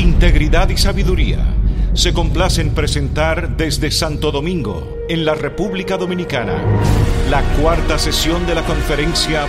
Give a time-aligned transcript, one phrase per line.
[0.00, 1.44] Integridad y sabiduría
[1.92, 6.54] se complace en presentar desde Santo Domingo, en la República Dominicana,
[7.28, 9.42] la cuarta sesión de la conferencia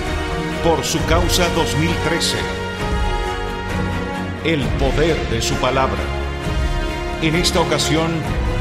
[0.61, 2.35] Por su causa 2013.
[4.43, 6.01] El poder de su palabra.
[7.21, 8.11] En esta ocasión,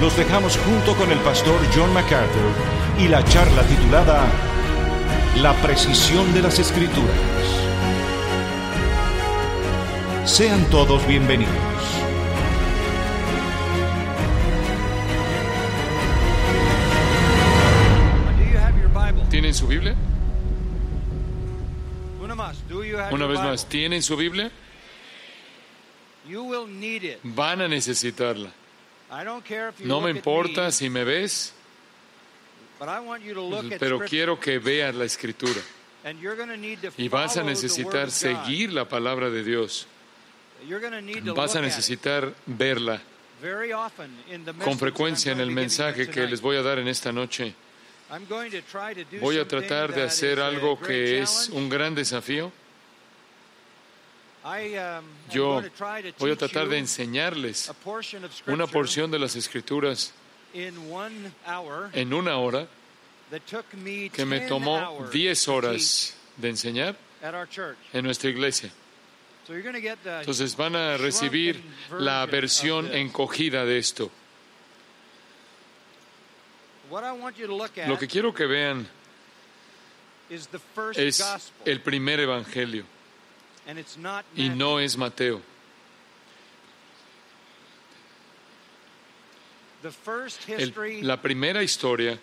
[0.00, 2.52] los dejamos junto con el pastor John MacArthur
[3.00, 4.28] y la charla titulada
[5.42, 7.16] La precisión de las escrituras.
[10.24, 11.69] Sean todos bienvenidos.
[19.50, 19.50] Bible?
[19.50, 19.96] ¿Tienen su Biblia?
[22.20, 22.56] Una más.
[23.10, 24.50] Una vez más, ¿tienen su Biblia?
[26.28, 27.18] You will need it.
[27.22, 28.50] Van a necesitarla.
[29.80, 31.52] No me importa si me ves,
[32.80, 33.02] at
[33.80, 35.60] pero quiero que veas la Escritura.
[36.96, 39.88] Y vas a necesitar seguir la palabra de Dios.
[41.34, 43.02] Vas a necesitar verla
[44.62, 47.54] con frecuencia en el mensaje que les voy a dar en esta noche.
[48.10, 51.46] I'm going to try to do Voy a something tratar de hacer algo que es
[51.46, 51.56] challenge.
[51.62, 52.50] un gran desafío.
[54.42, 58.32] Um, Yo going to try to voy a teach tratar de enseñarles a portion of
[58.48, 60.12] una porción de las Escrituras
[60.54, 62.66] in one hour en una hora
[63.30, 67.34] that took me que me 10 tomó hours 10 to horas de enseñar teach at
[67.34, 67.76] our church.
[67.92, 68.70] en nuestra iglesia.
[69.46, 71.60] So you're going to get the Entonces van a recibir
[71.90, 74.10] la versión encogida de esto.
[77.88, 78.86] Lo que quiero que vean
[80.98, 81.22] es
[81.64, 82.84] el primer evangelio.
[84.36, 85.40] Y no es Mateo.
[90.48, 92.18] El- la primera historia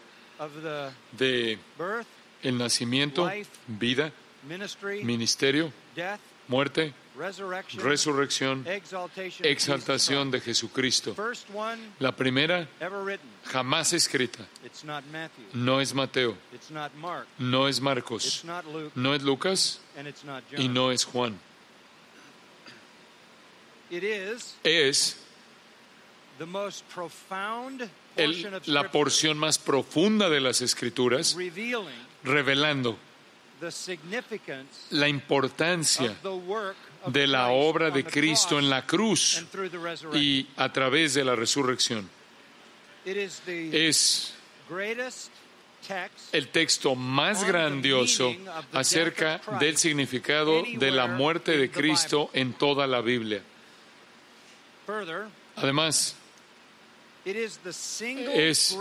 [1.18, 2.06] de birth,
[2.44, 3.24] el nacimiento,
[3.68, 4.12] vida,
[5.04, 5.72] ministerio,
[6.48, 8.64] muerte, resurrección,
[9.44, 11.16] exaltación de Jesucristo.
[12.00, 13.28] La primera ever written.
[13.46, 14.46] jamás escrita.
[14.64, 15.46] It's not Matthew.
[15.54, 17.28] No es Mateo, It's not Mark.
[17.40, 18.92] no es It's Marcos, not Luke.
[18.96, 20.62] no es Lucas And it's not John.
[20.62, 21.40] y no es Juan.
[23.90, 25.16] It is Es
[26.38, 31.36] the most profound el- la porción más profunda de las Escrituras
[32.24, 32.98] revelando
[33.60, 36.16] the significance la importancia
[37.06, 39.46] de la obra de Cristo en la cruz
[40.14, 42.10] y a través de la resurrección.
[43.06, 44.34] Es
[46.34, 48.36] el texto más grandioso
[48.74, 53.42] acerca del significado de la muerte de Cristo en toda la Biblia.
[55.56, 56.16] Además,
[57.26, 58.78] Es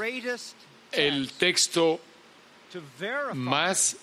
[0.93, 2.00] el text texto
[3.34, 3.97] más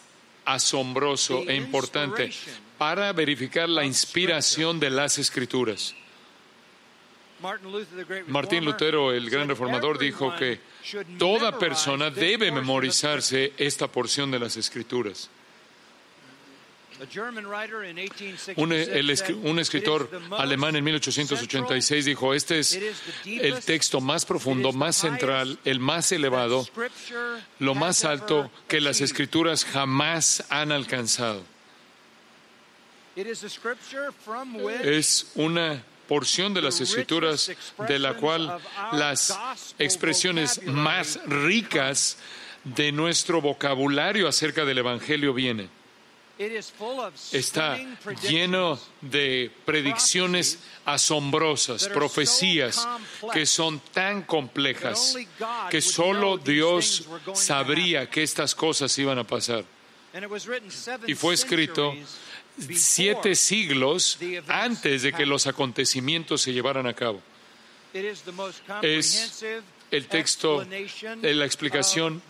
[0.46, 2.32] asombroso e importante
[2.78, 5.96] para verificar la inspiración de las escrituras.
[8.28, 10.60] Martín Lutero, el gran reformador, dijo que
[11.18, 15.30] toda persona debe memorizarse esta porción de las escrituras.
[18.56, 22.80] Un, el "It escritor alemán en 1886 dijo, este es
[23.26, 26.68] el texto más profundo, más central, el más elevado,
[27.60, 31.44] lo más alto que las achieved." escrituras jamás han alcanzado.
[34.84, 37.52] Es una porción de las escrituras
[37.88, 38.60] de la cual
[38.92, 39.38] las
[39.80, 42.18] expresiones más ricas
[42.64, 45.70] de nuestro vocabulario acerca del Evangelio vienen.
[47.32, 47.78] Está
[48.28, 52.88] lleno de predicciones asombrosas, profecías
[53.32, 55.16] que son tan complejas
[55.70, 59.64] que solo Dios sabría que estas cosas iban a pasar.
[61.08, 61.94] Y fue escrito
[62.76, 67.22] siete siglos antes de que los acontecimientos se llevaran a cabo.
[68.82, 69.46] Es
[69.94, 70.66] el texto,
[71.22, 72.22] la explicación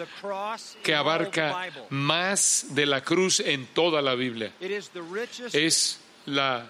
[0.84, 4.52] que abarca más de la cruz en toda la Biblia.
[5.54, 6.68] Es la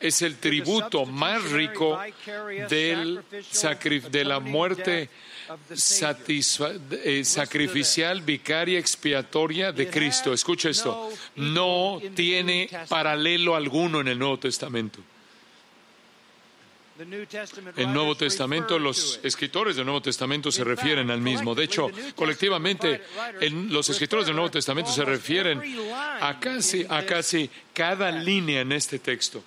[0.00, 1.98] es el tributo más rico
[2.68, 3.22] del
[4.10, 5.08] de la muerte
[5.70, 10.32] eh, sacrificial, vicaria, expiatoria de Cristo.
[10.32, 15.00] Escucha esto, no tiene paralelo alguno en el Nuevo Testamento.
[16.96, 21.54] El Nuevo Testamento, los escritores del Nuevo Testamento se refieren al mismo.
[21.54, 23.02] De hecho, colectivamente,
[23.50, 25.60] los escritores del Nuevo Testamento se refieren
[26.20, 29.42] a casi, a casi cada línea en este texto.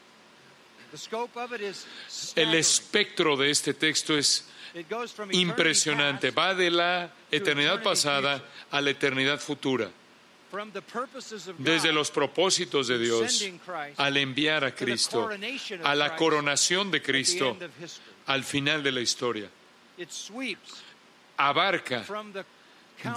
[2.35, 4.45] El espectro de este texto es
[5.31, 6.31] impresionante.
[6.31, 9.89] Va de la eternidad pasada a la eternidad futura.
[11.57, 13.43] Desde los propósitos de Dios
[13.97, 15.29] al enviar a Cristo,
[15.83, 17.57] a la coronación de Cristo
[18.27, 19.49] al final de la historia.
[21.37, 22.05] Abarca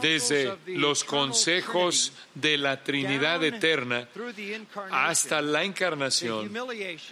[0.03, 4.09] desde los consejos de la Trinidad eterna
[4.91, 6.53] hasta la encarnación,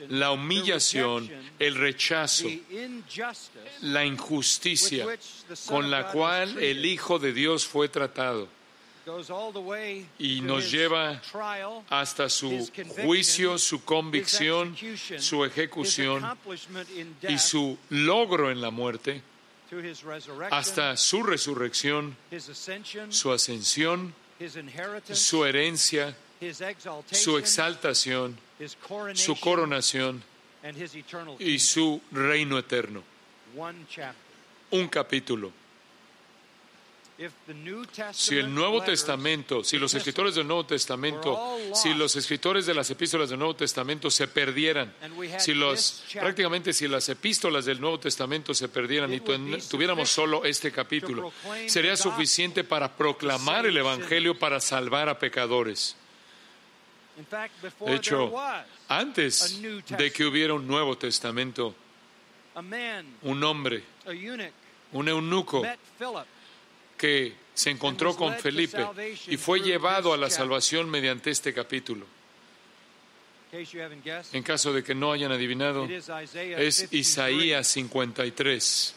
[0.08, 2.48] la humillación, el rechazo,
[3.82, 5.06] la injusticia
[5.66, 8.57] con la cual el Hijo de Dios fue tratado
[10.18, 11.20] y nos lleva
[11.88, 12.70] hasta su
[13.02, 14.76] juicio, su convicción,
[15.18, 16.38] su ejecución
[17.28, 19.22] y su logro en la muerte
[20.50, 22.16] hasta su resurrección,
[23.10, 24.14] su ascensión,
[25.12, 26.16] su herencia,
[27.10, 28.38] su exaltación,
[29.14, 30.22] su coronación
[31.38, 33.02] y su reino eterno.
[34.70, 35.52] Un capítulo.
[38.12, 42.90] Si el Nuevo Testamento, si los escritores del Nuevo Testamento, si los escritores de las
[42.90, 44.94] epístolas del Nuevo Testamento se perdieran,
[45.38, 50.70] si los, prácticamente si las epístolas del Nuevo Testamento se perdieran y tuviéramos solo este
[50.70, 51.32] capítulo,
[51.66, 55.96] sería suficiente para proclamar el Evangelio para salvar a pecadores.
[57.84, 58.32] De hecho,
[58.86, 61.74] antes de que hubiera un Nuevo Testamento,
[63.22, 63.82] un hombre,
[64.92, 65.64] un eunuco,
[66.98, 68.86] que se encontró con Felipe
[69.28, 72.06] y fue llevado a la salvación mediante este capítulo.
[74.32, 78.94] En caso de que no hayan adivinado, es Isaías 53.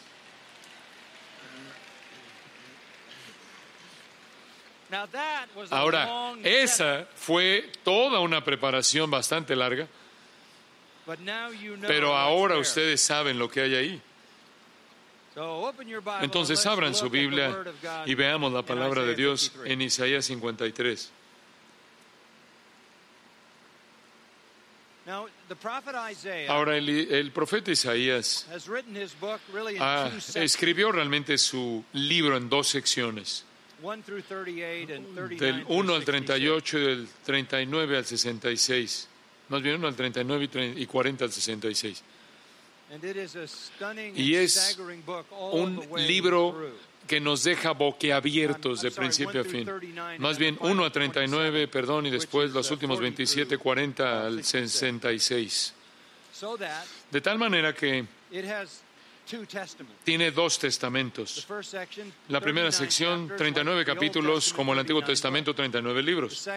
[5.70, 9.88] Ahora, esa fue toda una preparación bastante larga,
[11.86, 14.02] pero ahora ustedes saben lo que hay ahí.
[16.20, 17.64] Entonces abran su Biblia
[18.06, 21.12] y veamos la palabra de Dios en Isaías 53.
[26.48, 28.46] Ahora el, profeta Isaías
[30.34, 33.44] escribió realmente su libro en dos secciones,
[35.38, 39.08] del 1 al 38 y del 39 al 66,
[39.48, 42.04] más bien 1 al 39 y 40 al 66.
[44.14, 44.78] Y es
[45.50, 46.72] un libro
[47.06, 49.68] que nos deja boquiabiertos de principio a fin.
[50.18, 55.74] Más bien 1 a 39, perdón, y después los últimos 27, 40 al 66.
[57.10, 58.04] De tal manera que
[60.04, 61.46] tiene dos testamentos.
[62.28, 66.48] La primera sección, 39 capítulos, como el Antiguo Testamento, 39 libros.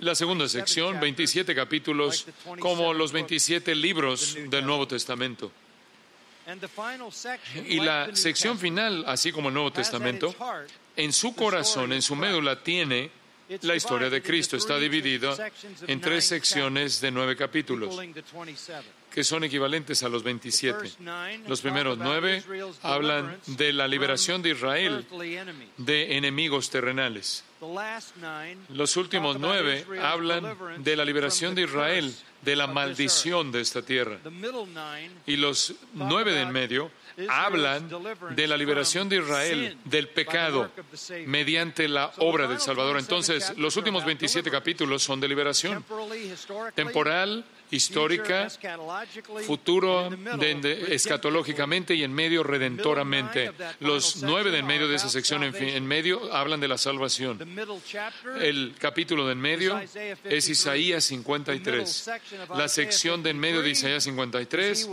[0.00, 2.26] La segunda sección, 27 capítulos,
[2.60, 5.50] como los 27 libros del Nuevo Testamento.
[7.66, 10.34] Y la sección final, así como el Nuevo Testamento,
[10.96, 13.10] en su corazón, en su médula, tiene
[13.62, 14.56] la historia de Cristo.
[14.56, 15.36] Está dividida
[15.86, 17.98] en tres secciones de nueve capítulos
[19.14, 20.90] que son equivalentes a los 27.
[21.46, 22.42] Los primeros nueve
[22.82, 25.06] hablan de la liberación de Israel
[25.76, 27.44] de enemigos terrenales.
[28.70, 34.18] Los últimos nueve hablan de la liberación de Israel de la maldición de esta tierra.
[35.26, 36.90] Y los nueve de en medio
[37.28, 37.88] hablan
[38.30, 40.70] de la liberación de Israel del pecado
[41.26, 42.98] mediante la obra del Salvador.
[42.98, 45.84] Entonces, los últimos 27 capítulos son de liberación
[46.74, 48.48] temporal, histórica,
[49.46, 50.10] futuro,
[50.88, 53.52] escatológicamente y en medio redentoramente.
[53.80, 57.38] Los nueve de en medio de esa sección en, medio hablan de la salvación.
[58.40, 59.80] El capítulo de en medio
[60.24, 62.10] es Isaías 53.
[62.56, 64.88] La sección de en medio de Isaías 53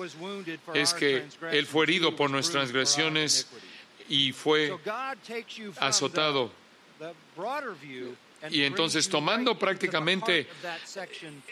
[0.73, 3.47] es que Él fue herido por nuestras transgresiones
[4.09, 4.77] y fue
[5.79, 6.51] azotado
[8.49, 10.47] Y entonces, tomando prácticamente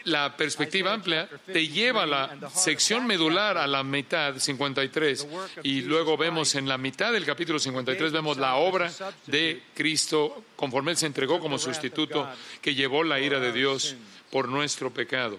[0.04, 5.26] la perspectiva amplia, te lleva la sección medular a la mitad, 53,
[5.62, 8.90] y luego vemos en la mitad del capítulo 53, vemos la obra
[9.26, 12.28] de Cristo conforme Él se entregó como sustituto
[12.60, 13.94] que llevó la ira de Dios
[14.30, 15.38] por nuestro pecado,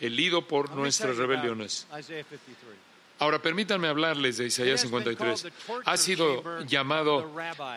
[0.00, 1.86] helido por nuestras rebeliones.
[3.18, 5.46] Ahora permítanme hablarles de Isaías 53.
[5.84, 7.32] Ha sido llamado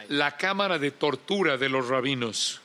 [0.10, 2.62] la cámara de tortura de los rabinos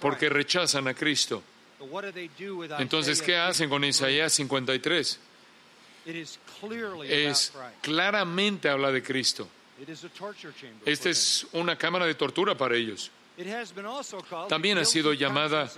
[0.00, 1.42] porque rechazan a Cristo.
[2.78, 5.20] Entonces, ¿qué hacen con Isaías 53?
[7.04, 9.48] Es claramente habla de Cristo.
[10.84, 13.10] Esta es una cámara de tortura para ellos.
[14.48, 15.70] También ha sido llamada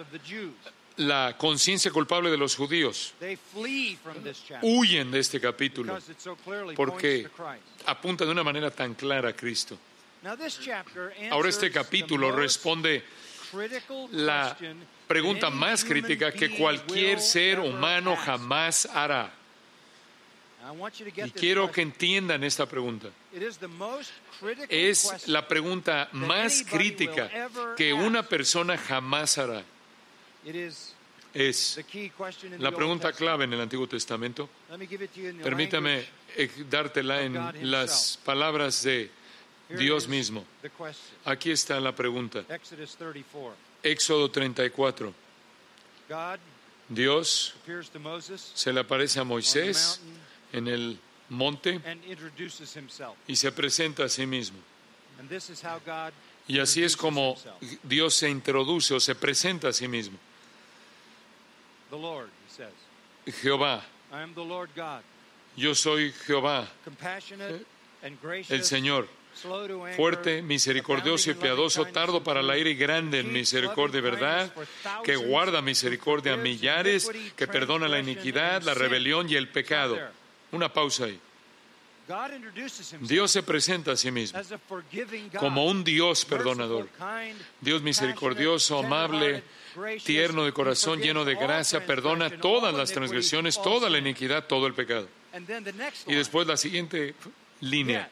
[0.96, 3.14] la conciencia culpable de los judíos.
[4.62, 5.98] Huyen de este capítulo
[6.74, 7.28] porque
[7.86, 9.78] apunta de una manera tan clara a Cristo.
[11.30, 13.04] Ahora este capítulo responde
[14.12, 14.56] la
[15.06, 19.32] pregunta más crítica que cualquier ser humano jamás hará.
[21.16, 23.08] Y quiero que entiendan esta pregunta.
[24.68, 27.30] Es la pregunta más crítica
[27.76, 29.64] que una persona jamás hará.
[31.34, 31.80] Es
[32.58, 34.48] la pregunta clave en el Antiguo Testamento.
[35.42, 36.04] Permítame
[36.70, 39.10] dártela en las palabras de
[39.78, 40.44] Dios mismo.
[41.24, 42.44] Aquí está la pregunta.
[43.82, 45.14] Éxodo 34.
[46.88, 47.54] Dios
[48.54, 50.00] se le aparece a Moisés
[50.52, 50.98] en el
[51.28, 51.80] monte
[53.26, 54.58] y se presenta a sí mismo.
[56.48, 57.36] Y así es como
[57.82, 60.18] Dios se introduce o se presenta a sí mismo.
[63.40, 63.84] Jehová.
[65.56, 66.66] Yo soy Jehová,
[68.48, 69.06] el Señor
[69.96, 74.52] fuerte, misericordioso y piadoso, tardo para la ira y grande en misericordia y verdad,
[75.04, 79.98] que guarda misericordia a millares, que perdona la iniquidad, la rebelión y el pecado.
[80.52, 81.20] Una pausa ahí.
[83.00, 84.38] Dios se presenta a sí mismo
[85.38, 86.88] como un Dios perdonador,
[87.60, 89.42] Dios misericordioso, amable,
[90.04, 94.74] tierno de corazón, lleno de gracia, perdona todas las transgresiones, toda la iniquidad, todo el
[94.74, 95.08] pecado.
[96.06, 97.14] Y después la siguiente
[97.60, 98.10] línea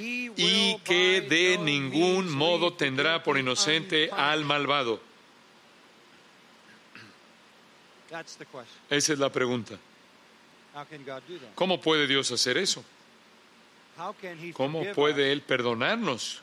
[0.00, 5.00] y que de ningún modo tendrá por inocente al malvado.
[8.88, 9.78] Esa es la pregunta.
[11.54, 12.84] ¿Cómo puede Dios hacer eso?
[14.54, 16.42] ¿Cómo puede Él perdonarnos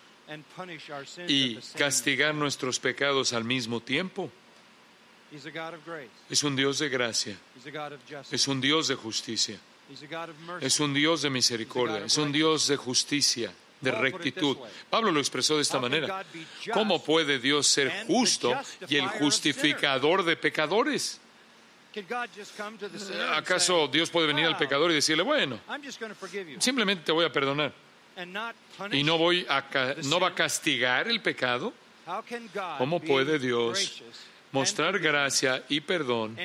[1.28, 4.30] y castigar nuestros pecados al mismo tiempo?
[6.30, 7.38] Es un Dios de gracia.
[8.32, 9.60] Es un Dios de justicia.
[10.62, 14.58] Es un Dios de misericordia, es un Dios de justicia, de rectitud.
[14.90, 16.26] Pablo lo expresó de esta manera.
[16.74, 18.54] ¿Cómo puede Dios ser justo
[18.88, 21.20] y el justificador de pecadores?
[23.34, 25.60] ¿Acaso Dios puede venir al pecador y decirle, bueno,
[26.60, 27.74] simplemente te voy a perdonar
[28.92, 31.74] y no, voy a, no va a castigar el pecado?
[32.78, 34.02] ¿Cómo puede Dios
[34.58, 36.38] mostrar gracia y perdón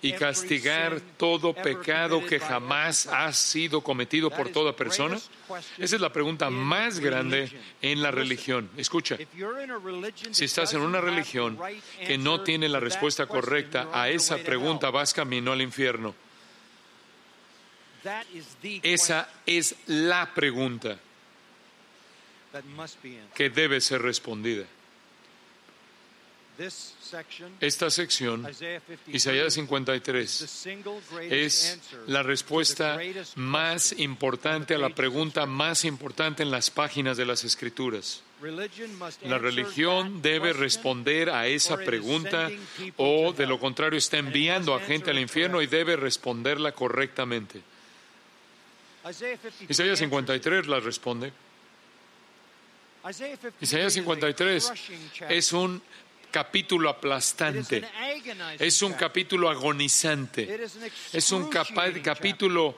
[0.00, 5.16] y castigar todo pecado que jamás ha sido cometido por toda persona?
[5.78, 7.50] Esa es la pregunta más grande
[7.80, 8.70] en la religión.
[8.76, 9.16] Escucha,
[10.30, 11.58] si estás en una religión
[12.06, 16.14] que no tiene la respuesta correcta a esa pregunta, vas camino al infierno.
[18.82, 20.98] Esa es la pregunta
[23.34, 24.64] que debe ser respondida.
[27.60, 28.48] Esta sección,
[29.08, 30.66] Isaías 53,
[31.30, 32.98] es la respuesta
[33.36, 38.22] más importante a la pregunta más importante en las páginas de las Escrituras.
[39.24, 42.50] La religión debe responder a esa pregunta
[42.96, 47.60] o de lo contrario está enviando a gente al infierno y debe responderla correctamente.
[49.68, 51.32] Isaías 53 la responde.
[53.60, 54.72] Isaías 53
[55.28, 55.82] es un
[56.32, 57.84] capítulo aplastante,
[58.58, 60.66] es un capítulo agonizante,
[61.12, 62.74] es un capítulo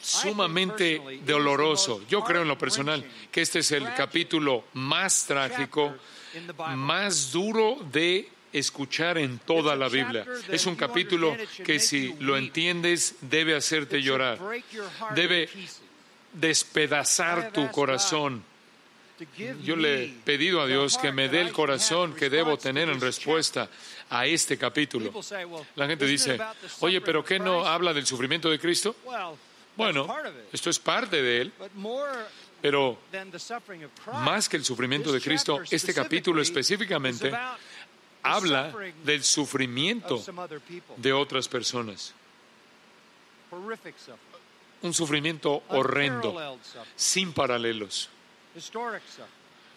[0.00, 2.02] sumamente doloroso.
[2.08, 5.94] Yo creo en lo personal que este es el capítulo más trágico,
[6.76, 10.24] más duro de escuchar en toda la Biblia.
[10.48, 14.38] Es un capítulo que si lo entiendes debe hacerte llorar,
[15.14, 15.48] debe
[16.32, 18.44] despedazar tu corazón
[19.62, 23.00] yo le he pedido a Dios que me dé el corazón que debo tener en
[23.00, 23.68] respuesta
[24.10, 25.12] a este capítulo.
[25.76, 26.38] La gente dice,
[26.80, 28.94] oye, pero ¿qué no habla del sufrimiento de Cristo?
[29.76, 30.06] Bueno,
[30.52, 31.52] esto es parte de él,
[32.62, 32.98] pero
[34.12, 37.32] más que el sufrimiento de Cristo, este capítulo específicamente
[38.22, 38.72] habla
[39.04, 40.22] del sufrimiento
[40.96, 42.14] de otras personas.
[44.82, 46.58] Un sufrimiento horrendo,
[46.96, 48.10] sin paralelos.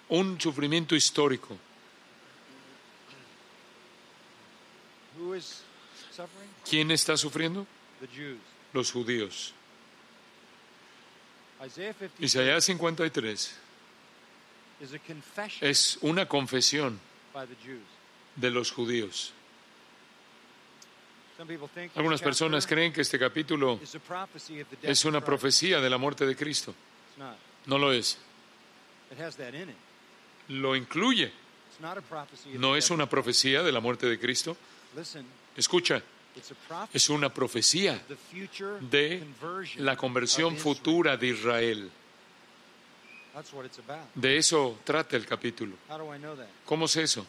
[0.10, 1.58] Un sufrimiento histórico.
[6.70, 7.66] ¿Quién está sufriendo?
[8.74, 9.54] Los judíos.
[12.20, 13.56] Isaías 53
[15.62, 17.00] es una confesión
[18.36, 19.34] de los judíos.
[21.96, 23.80] Algunas personas creen que este capítulo
[24.82, 26.74] es una profecía de la muerte de Cristo.
[27.66, 28.18] No lo es.
[30.50, 31.32] Lo incluye.
[32.54, 34.58] No es una profecía de la muerte de Cristo.
[35.56, 36.02] Escucha,
[36.94, 38.02] es una profecía
[38.82, 39.24] de
[39.78, 41.92] la conversión futura de Israel.
[44.16, 45.76] De eso trata el capítulo.
[46.66, 47.26] ¿Cómo sé eso?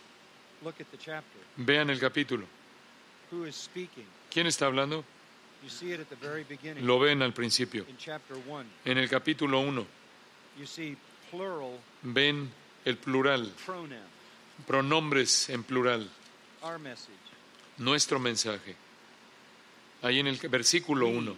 [1.56, 2.47] Vean el capítulo.
[4.30, 5.04] ¿Quién está hablando?
[6.80, 7.85] Lo ven al principio.
[8.85, 9.87] En el capítulo 1
[12.02, 12.50] ven
[12.85, 13.52] el plural,
[14.66, 16.08] pronombres en plural.
[17.78, 18.75] Nuestro mensaje.
[20.02, 21.37] Ahí en el versículo 1.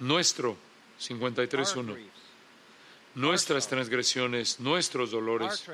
[0.00, 0.56] Nuestro
[1.00, 1.96] 53.1.
[3.14, 5.64] Nuestras transgresiones, nuestros dolores,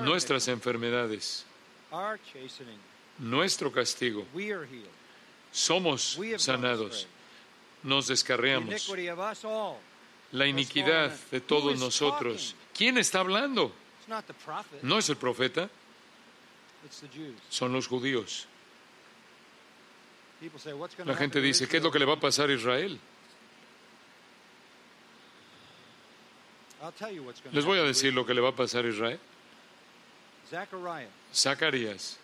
[0.00, 1.44] nuestras enfermedades,
[3.18, 4.26] nuestro castigo.
[5.52, 7.06] Somos sanados.
[7.82, 8.68] Nos descarriamos.
[10.32, 12.54] La iniquidad de todos nosotros.
[12.74, 13.72] ¿Quién está hablando?
[14.82, 15.68] No es el profeta.
[17.48, 18.46] Son los judíos.
[21.04, 22.98] La gente dice, ¿qué es lo que le va a pasar a Israel?
[27.52, 29.18] Les voy a decir lo que le va a pasar a Israel.
[31.34, 32.18] Zacarías,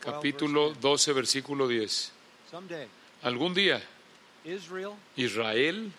[0.00, 2.12] capítulo 12, versículo 10.
[3.22, 3.82] Algún día,
[5.16, 5.92] Israel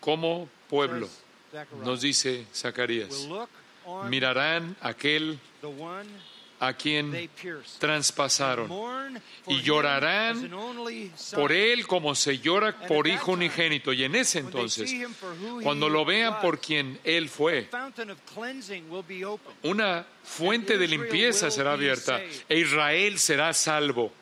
[0.00, 1.08] como pueblo,
[1.84, 3.28] nos dice Zacarías,
[4.08, 5.38] mirarán aquel
[6.60, 7.30] a quien
[7.78, 8.70] traspasaron
[9.46, 10.50] y llorarán
[11.34, 13.92] por él como se llora por hijo unigénito.
[13.94, 14.94] Y en ese entonces,
[15.62, 17.68] cuando lo vean por quien él fue,
[19.62, 24.12] una fuente de limpieza será abierta e Israel será salvo.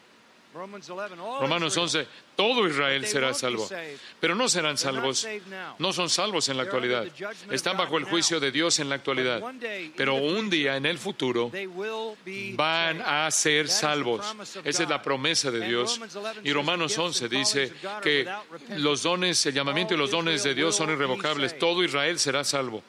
[0.55, 3.69] Romanos 11, todo Israel será salvo.
[4.19, 5.27] Pero no serán salvos,
[5.79, 7.07] no son salvos en la actualidad.
[7.51, 9.43] Están bajo el juicio de Dios en la actualidad.
[9.97, 11.53] Pero un día en el futuro
[12.55, 14.35] van a ser salvos.
[14.65, 16.01] Esa es la promesa de Dios.
[16.43, 18.27] Y Romanos 11 dice que
[18.77, 21.59] los dones, el llamamiento y los dones de Dios son irrevocables.
[21.59, 22.83] Todo Israel será salvo.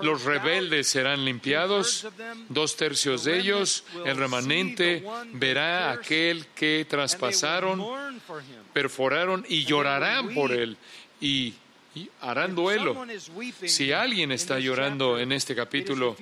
[0.00, 2.06] Los rebeldes serán limpiados,
[2.48, 7.84] dos tercios de ellos, el remanente verá aquel que traspasaron,
[8.72, 10.76] perforaron y llorarán por él
[11.20, 11.54] y,
[12.20, 13.04] harán duelo.
[13.64, 16.16] Si alguien está llorando en este capítulo,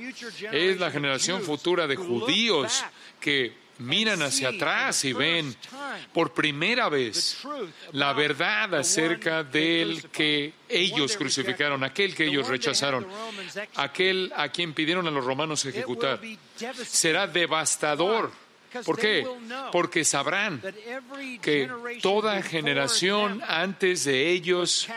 [0.51, 2.85] es la generación futura de judíos
[3.21, 5.55] que miran hacia atrás y ven
[6.13, 7.39] por primera vez
[7.93, 13.07] la verdad acerca del que ellos crucificaron, aquel que ellos rechazaron,
[13.77, 16.21] aquel a quien pidieron a los romanos ejecutar.
[16.87, 18.31] Será devastador
[18.85, 19.27] ¿Por qué?
[19.73, 20.63] Porque sabrán
[21.41, 21.71] que
[22.03, 24.89] toda generación antes de ellos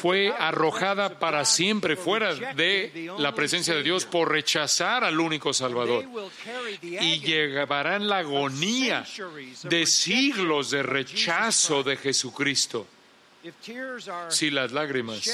[0.00, 6.04] fue arrojada para siempre fuera de la presencia de Dios por rechazar al único Salvador.
[6.82, 9.04] Y llevarán la agonía
[9.64, 12.86] de siglos de rechazo de Jesucristo.
[14.28, 15.28] Si las lágrimas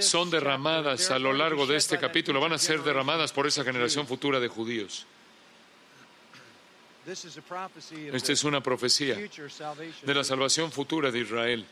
[0.00, 4.06] son derramadas a lo largo de este capítulo, van a ser derramadas por esa generación
[4.06, 5.06] futura de judíos.
[7.08, 11.64] Esta es una profecía de la salvación futura de Israel.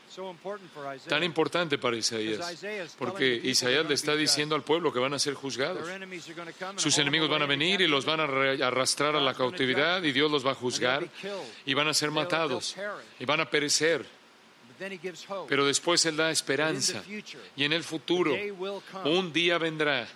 [1.07, 2.57] Tan importante para Isaías,
[2.97, 5.87] porque Isaías le está diciendo al pueblo que van a ser juzgados.
[6.77, 10.31] Sus enemigos van a venir y los van a arrastrar a la cautividad y Dios
[10.31, 11.07] los va a juzgar
[11.65, 12.75] y van a ser matados
[13.19, 14.16] y van a perecer.
[15.47, 17.03] Pero después Él da esperanza.
[17.55, 18.35] Y en el futuro,
[19.05, 20.07] un día vendrá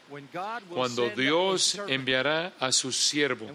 [0.70, 3.48] cuando Dios enviará a su siervo.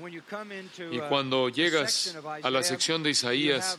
[0.91, 3.79] Y cuando llegas a la sección de Isaías,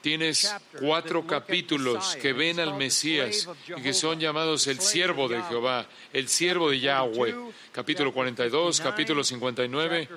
[0.00, 5.86] Tienes cuatro capítulos que ven al Mesías y que son llamados el siervo de Jehová,
[6.12, 7.34] el siervo de Yahweh.
[7.72, 10.08] Capítulo 42, capítulo 59,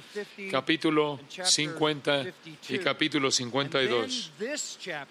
[0.51, 2.25] capítulo 50
[2.69, 4.31] y capítulo 52.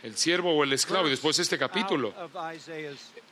[0.03, 1.09] El siervo o el esclavo.
[1.09, 2.15] Y después este capítulo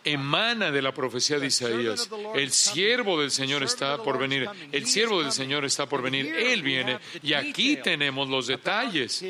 [0.04, 2.08] emana de la profecía de Isaías.
[2.34, 4.48] El siervo del Señor está por venir.
[4.70, 6.26] El siervo del Señor está por venir.
[6.26, 6.98] Él viene.
[7.22, 9.24] Y aquí tenemos los detalles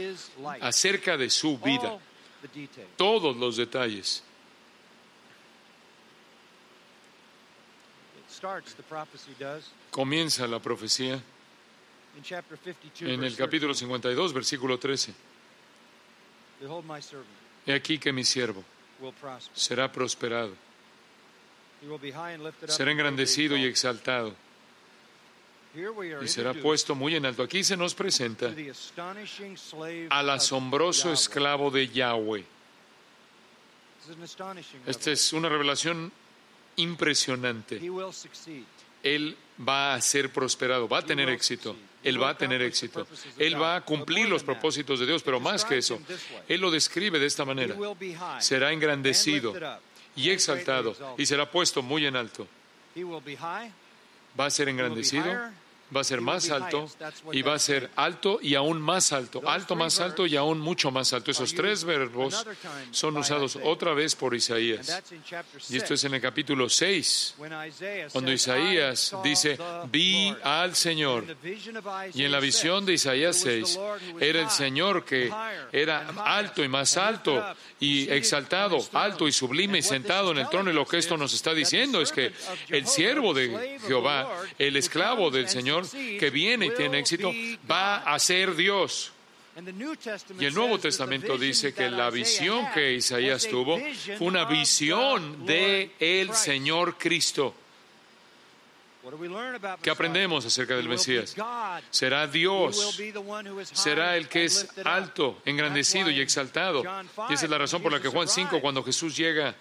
[0.61, 1.99] acerca de su vida.
[2.97, 4.23] Todos los detalles.
[9.91, 11.23] Comienza la profecía
[13.01, 15.15] en el capítulo 52, versículo 13.
[17.67, 18.63] He aquí que mi siervo
[19.55, 20.55] será prosperado,
[22.67, 24.35] será engrandecido y exaltado,
[26.23, 27.43] y será puesto muy en alto.
[27.43, 28.53] Aquí se nos presenta
[30.11, 32.45] al asombroso esclavo de Yahweh.
[34.87, 36.13] Esta es una revelación
[36.77, 37.81] impresionante.
[39.03, 41.77] Él va a ser prosperado, va a tener éxito.
[42.03, 43.07] Él va a tener éxito.
[43.39, 45.99] Él va a cumplir los propósitos de Dios, pero más que eso,
[46.49, 47.77] Él lo describe de esta manera.
[48.41, 49.55] Será engrandecido
[50.17, 52.47] y exaltado y será puesto muy en alto.
[54.39, 55.25] Va a ser engrandecido
[55.95, 56.89] va a ser más alto
[57.33, 60.91] y va a ser alto y aún más alto, alto más alto y aún mucho
[60.91, 61.31] más alto.
[61.31, 62.47] Esos tres verbos
[62.91, 65.03] son usados otra vez por Isaías.
[65.69, 67.35] Y esto es en el capítulo 6,
[68.13, 69.59] cuando Isaías dice,
[69.91, 71.37] vi al Señor.
[72.15, 73.79] Y en la visión de Isaías 6,
[74.21, 75.31] era el Señor que
[75.73, 77.45] era alto y más alto
[77.81, 80.71] y exaltado, alto y sublime y sentado en el trono.
[80.71, 82.33] Y lo que esto nos está diciendo es que
[82.69, 87.33] el siervo de Jehová, el esclavo del Señor, que viene y tiene éxito,
[87.71, 89.13] va a ser Dios.
[90.41, 93.79] Y el Nuevo Testamento dice que la visión que Isaías tuvo
[94.19, 97.55] fue una visión de el Señor Cristo.
[99.83, 101.37] ¿Qué aprendemos acerca del Mesías?
[101.91, 102.99] Será Dios,
[103.73, 106.83] será el que es alto, engrandecido y exaltado.
[107.29, 109.55] Y esa es la razón por la que Juan 5, cuando Jesús llega,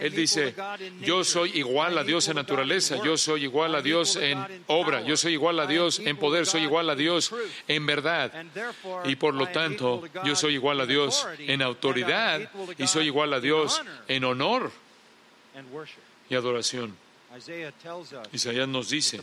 [0.00, 0.54] él dice,
[1.00, 5.16] yo soy igual a Dios en naturaleza, yo soy igual a Dios en obra, yo
[5.16, 7.32] soy igual a Dios en poder, soy igual a Dios
[7.68, 8.32] en verdad.
[9.04, 13.40] Y por lo tanto, yo soy igual a Dios en autoridad y soy igual a
[13.40, 14.72] Dios en honor
[16.28, 17.09] y adoración.
[18.32, 19.20] Isaías nos dice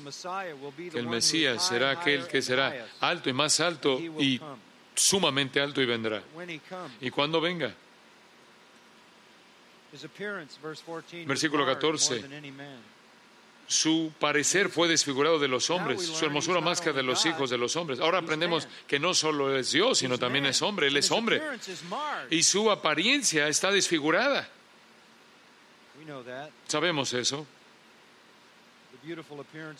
[0.92, 4.40] que el Mesías será aquel que será alto y más alto y
[4.96, 6.24] sumamente alto y vendrá.
[7.02, 7.74] Y cuando venga,
[11.26, 12.24] versículo 14,
[13.68, 17.58] su parecer fue desfigurado de los hombres, su hermosura más que de los hijos de
[17.58, 18.00] los hombres.
[18.00, 21.42] Ahora aprendemos que no solo es Dios, sino también es hombre, Él es hombre.
[22.30, 24.50] Y su apariencia está desfigurada.
[26.68, 27.46] Sabemos eso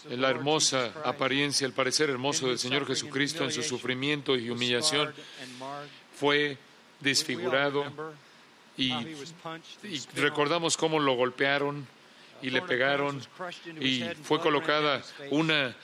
[0.10, 5.14] la hermosa apariencia, el parecer hermoso del Señor Jesucristo en su sufrimiento y humillación
[6.16, 6.58] fue
[7.00, 7.86] desfigurado
[8.78, 11.88] y, y recordamos cómo lo golpearon
[12.42, 13.22] y le pegaron
[13.80, 15.76] y fue colocada una,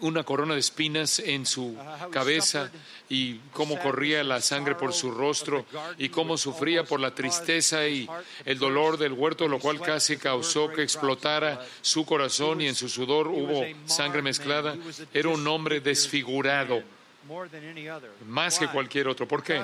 [0.00, 1.76] una corona de espinas en su
[2.10, 2.70] cabeza
[3.08, 5.66] y cómo corría la sangre por su rostro
[5.98, 8.08] y cómo sufría por la tristeza y
[8.44, 12.88] el dolor del huerto, lo cual casi causó que explotara su corazón y en su
[12.88, 14.76] sudor hubo sangre mezclada.
[15.12, 16.82] Era un hombre desfigurado
[18.26, 19.26] más que cualquier otro.
[19.28, 19.62] ¿Por qué?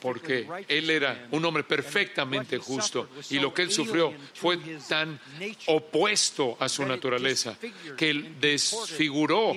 [0.00, 3.08] Porque él era un hombre perfectamente justo.
[3.30, 5.20] y lo que él sufrió fue tan
[5.66, 7.56] opuesto a su naturaleza
[7.96, 9.54] que él desfiguró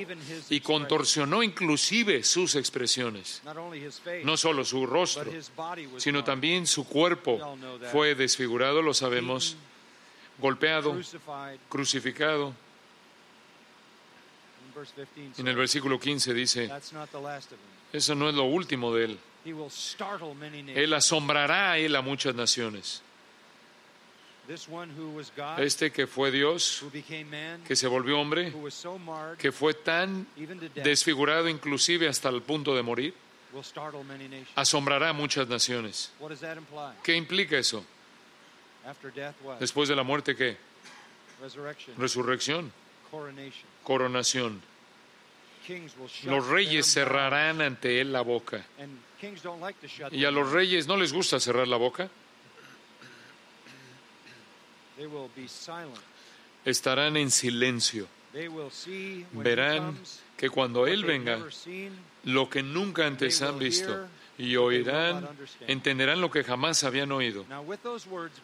[0.49, 3.41] y contorsionó inclusive sus expresiones.
[4.23, 5.31] No solo su rostro,
[5.97, 7.57] sino también su cuerpo
[7.91, 9.55] fue desfigurado, lo sabemos,
[10.39, 10.99] golpeado,
[11.69, 12.53] crucificado.
[15.37, 16.71] En el versículo 15 dice,
[17.93, 19.19] eso no es lo último de él.
[20.77, 23.01] Él asombrará a él a muchas naciones.
[25.59, 26.83] Este que fue Dios,
[27.67, 28.51] que se volvió hombre,
[29.37, 30.27] que fue tan
[30.83, 33.13] desfigurado inclusive hasta el punto de morir,
[34.55, 36.11] asombrará a muchas naciones.
[37.03, 37.85] ¿Qué implica eso?
[39.59, 40.57] Después de la muerte, ¿qué?
[41.97, 42.71] Resurrección,
[43.83, 44.61] coronación.
[46.25, 48.65] Los reyes cerrarán ante él la boca.
[50.11, 52.09] Y a los reyes no les gusta cerrar la boca.
[56.65, 58.07] Estarán en silencio.
[59.33, 59.97] Verán
[60.37, 61.39] que cuando Él venga,
[62.23, 64.07] lo que nunca antes han visto,
[64.37, 65.27] y oirán,
[65.67, 67.45] entenderán lo que jamás habían oído.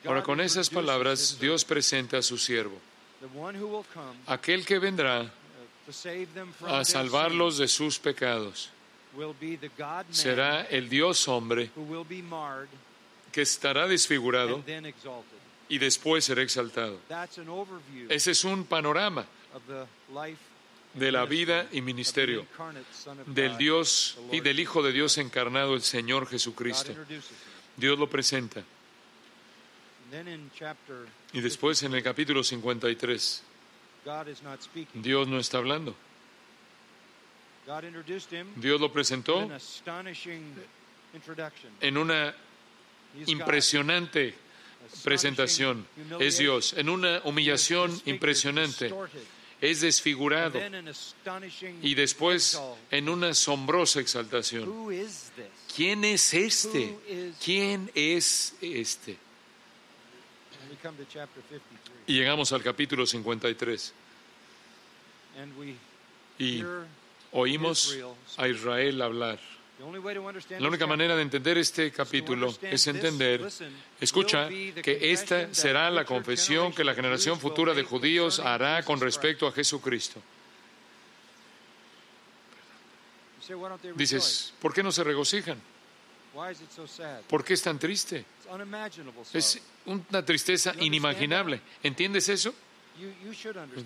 [0.06, 2.80] Ahora con esas palabras Dios presenta a su siervo,
[4.28, 5.32] aquel que vendrá
[6.66, 8.70] a salvarlos de sus pecados.
[10.12, 11.72] Será el Dios hombre
[13.32, 14.64] que estará desfigurado
[15.70, 17.00] y después será exaltado.
[18.10, 19.26] Ese es un panorama
[20.94, 22.46] de la vida y ministerio
[23.28, 26.94] del Dios y del Hijo de Dios encarnado, el Señor Jesucristo.
[27.76, 28.64] Dios lo presenta.
[31.34, 33.44] Y después en el capítulo 53,
[34.94, 35.96] Dios no está hablando.
[38.56, 39.50] Dios lo presentó
[41.82, 42.36] en una
[43.26, 44.36] impresionante
[45.04, 45.86] presentación.
[46.20, 48.94] Es Dios, en una humillación impresionante.
[49.60, 50.60] Es desfigurado
[51.82, 54.72] y después en una asombrosa exaltación.
[55.76, 56.96] ¿Quién es este?
[57.44, 59.18] ¿Quién es este?
[62.06, 63.94] Y llegamos al capítulo 53.
[66.40, 66.64] Y
[67.32, 67.98] oímos
[68.38, 69.40] a Israel hablar.
[70.60, 73.48] La única manera de entender este capítulo es entender,
[74.02, 79.46] escucha, que esta será la confesión que la generación futura de judíos hará con respecto
[79.46, 80.20] a Jesucristo.
[83.96, 85.62] Dices, ¿por qué no se regocijan?
[87.28, 88.26] ¿Por qué es tan triste?
[89.34, 91.62] Es una tristeza inimaginable.
[91.84, 92.54] ¿Entiendes eso?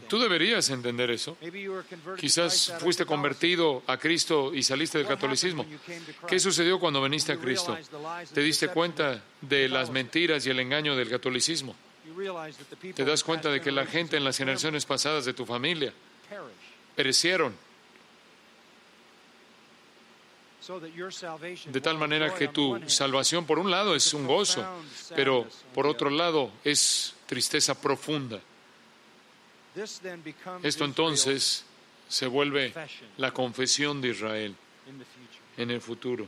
[0.08, 1.38] Tú deberías entender eso.
[2.17, 5.65] Quizás fuiste convertido a Cristo y saliste del catolicismo.
[6.28, 7.78] ¿Qué sucedió cuando viniste a Cristo?
[8.34, 11.76] Te diste cuenta de las mentiras y el engaño del catolicismo.
[12.95, 15.93] Te das cuenta de que la gente en las generaciones pasadas de tu familia
[16.95, 17.56] perecieron.
[21.71, 24.63] De tal manera que tu salvación, por un lado, es un gozo,
[25.15, 28.39] pero por otro lado, es tristeza profunda.
[30.64, 31.66] Esto entonces
[32.10, 32.74] se vuelve
[33.18, 34.56] la confesión de Israel
[35.58, 36.28] en el futuro.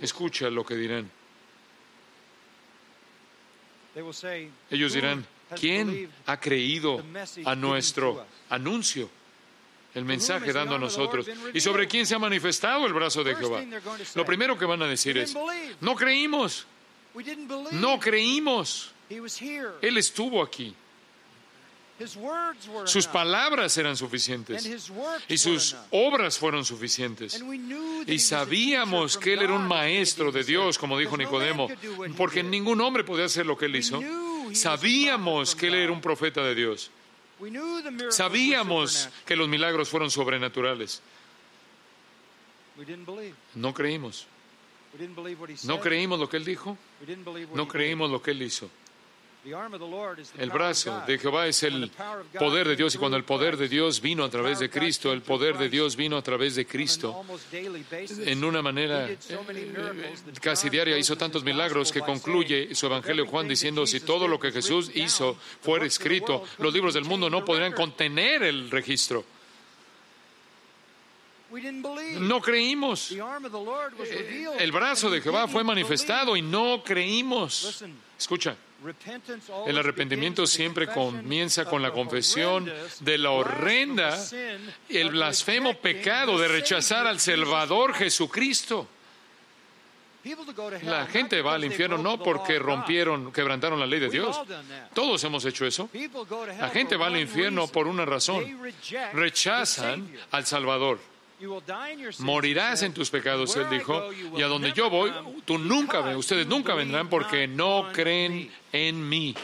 [0.00, 1.10] Escucha lo que dirán.
[4.70, 5.26] Ellos dirán,
[5.58, 7.02] ¿quién ha creído
[7.44, 9.10] a nuestro anuncio?
[9.92, 11.26] El mensaje dando a nosotros.
[11.52, 13.64] ¿Y sobre quién se ha manifestado el brazo de Jehová?
[14.14, 15.34] Lo primero que van a decir es,
[15.80, 16.66] no creímos.
[17.72, 18.92] No creímos.
[19.82, 20.74] Él estuvo aquí.
[22.84, 24.90] Sus palabras eran suficientes
[25.28, 27.42] y sus obras fueron suficientes.
[28.06, 31.68] Y sabíamos que Él era un maestro de Dios, como dijo Nicodemo,
[32.16, 34.00] porque ningún hombre podía hacer lo que Él hizo.
[34.52, 36.90] Sabíamos que Él era un profeta de Dios.
[38.10, 41.02] Sabíamos que los milagros fueron sobrenaturales.
[43.54, 44.26] No creímos.
[45.64, 46.76] No creímos lo que Él dijo.
[47.54, 48.70] No creímos lo que Él hizo.
[49.42, 51.90] El brazo de Jehová es el
[52.38, 55.22] poder de Dios y cuando el poder de Dios vino a través de Cristo, el
[55.22, 59.08] poder de Dios vino a través de Cristo en una manera
[60.42, 60.98] casi diaria.
[60.98, 65.36] Hizo tantos milagros que concluye su Evangelio Juan diciendo, si todo lo que Jesús hizo
[65.62, 69.24] fuera escrito, los libros del mundo no podrían contener el registro.
[72.18, 73.10] No creímos.
[73.10, 77.82] Eh, el brazo de Jehová fue manifestado y no creímos.
[78.18, 78.54] Escucha.
[79.66, 84.18] El arrepentimiento siempre comienza con la confesión de la horrenda,
[84.88, 88.88] el blasfemo pecado de rechazar al Salvador Jesucristo.
[90.82, 94.38] La gente va al infierno no porque rompieron, quebrantaron la ley de Dios.
[94.92, 95.88] Todos hemos hecho eso.
[96.58, 98.44] La gente va al infierno por una razón.
[99.12, 101.00] Rechazan al Salvador.
[102.18, 105.10] Morirás en tus pecados, él dijo, y a donde yo voy,
[105.44, 109.34] tú nunca, ustedes nunca vendrán porque no creen en mí.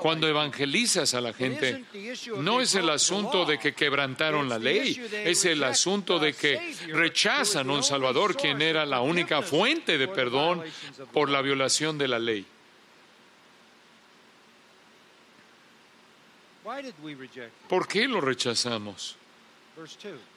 [0.00, 1.84] Cuando evangelizas a la gente,
[2.38, 7.70] no es el asunto de que quebrantaron la ley, es el asunto de que rechazan
[7.70, 10.62] a un Salvador quien era la única fuente de perdón
[11.12, 12.46] por la violación de la ley.
[17.68, 19.16] ¿Por qué lo rechazamos?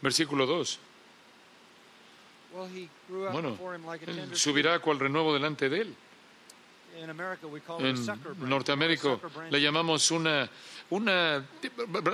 [0.01, 0.79] Versículo 2.
[3.31, 3.57] Bueno,
[4.33, 5.95] subirá cual renuevo delante de él.
[6.97, 9.19] En Norteamérica
[9.49, 10.49] le llamamos una,
[10.91, 11.45] una,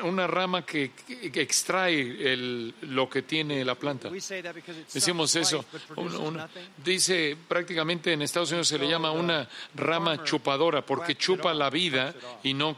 [0.04, 0.92] una rama que,
[1.36, 4.10] extrae el, lo que tiene la planta.
[4.10, 5.64] Decimos eso.
[6.84, 12.16] dice prácticamente en Estados Unidos se le llama una rama chupadora porque chupa la vida
[12.42, 12.78] y no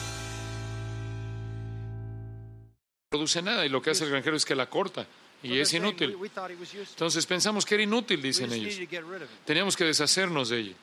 [3.11, 5.05] Produce nada y lo que hace el granjero es que la corta
[5.43, 6.15] y es inútil.
[6.91, 8.79] Entonces pensamos que era inútil, dicen ellos.
[9.43, 10.73] Teníamos que deshacernos de ella.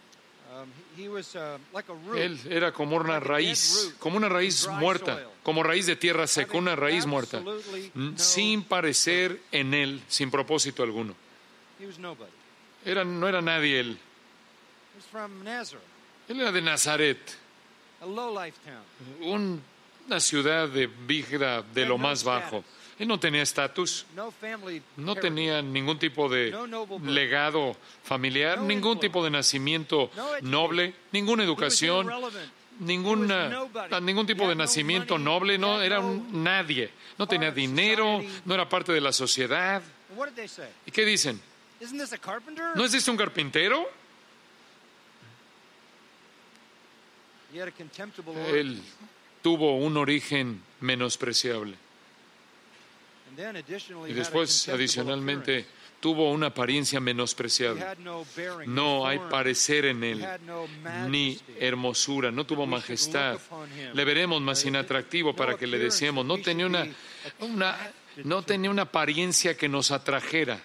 [2.16, 6.76] Él era como una raíz, como una raíz muerta, como raíz de tierra seca, una
[6.76, 7.42] raíz muerta,
[8.16, 11.14] sin parecer en él, sin propósito alguno.
[12.84, 13.98] Era, no era nadie él.
[16.28, 17.18] Él era de Nazaret,
[20.08, 22.64] una ciudad de vida de lo más bajo.
[22.98, 24.06] Él no tenía estatus,
[24.96, 26.52] no tenía ningún tipo de
[27.04, 32.08] legado familiar, ningún tipo de nacimiento noble, ninguna educación,
[32.80, 33.68] ninguna,
[34.00, 38.92] ningún tipo de nacimiento noble, no era un nadie, no tenía dinero, no era parte
[38.92, 39.82] de la sociedad.
[40.86, 41.40] ¿Y qué dicen?
[42.74, 43.88] ¿No es este un carpintero?
[48.48, 48.82] Él
[49.48, 51.74] tuvo un origen menospreciable.
[54.06, 55.64] Y después, adicionalmente,
[56.00, 57.82] tuvo una apariencia menospreciable.
[58.66, 60.22] No hay parecer en él,
[61.08, 63.40] ni hermosura, no tuvo majestad.
[63.94, 66.26] Le veremos más inatractivo para que le deseemos.
[66.26, 66.86] No tenía una,
[68.24, 70.60] no tenía una apariencia que nos atrajera.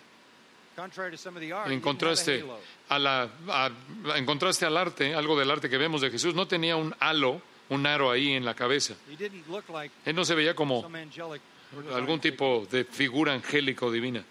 [1.68, 2.44] En contraste,
[2.90, 3.30] a la,
[4.14, 7.42] en contraste al arte, algo del arte que vemos de Jesús, no tenía un halo,
[7.74, 8.96] un aro ahí en la cabeza.
[10.06, 10.90] Él no se veía como
[11.94, 14.24] algún tipo de figura angélica o divina.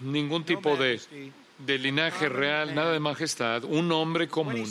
[0.00, 1.00] Ningún tipo de,
[1.58, 4.64] de linaje real, nada de majestad, un hombre común.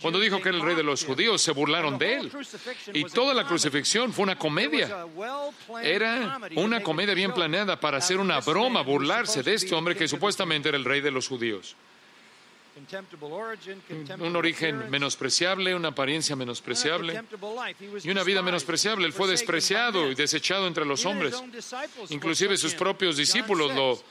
[0.00, 2.32] Cuando dijo que era el rey de los judíos, se burlaron de él.
[2.92, 5.06] Y toda la crucifixión fue una comedia.
[5.82, 10.68] Era una comedia bien planeada para hacer una broma, burlarse de este hombre que supuestamente
[10.68, 11.76] era el rey de los judíos
[14.20, 17.22] un origen menospreciable, una apariencia menospreciable
[18.02, 19.06] y una vida menospreciable.
[19.06, 21.34] Él fue despreciado y desechado entre los hombres.
[22.10, 24.02] Inclusive sus propios discípulos lo,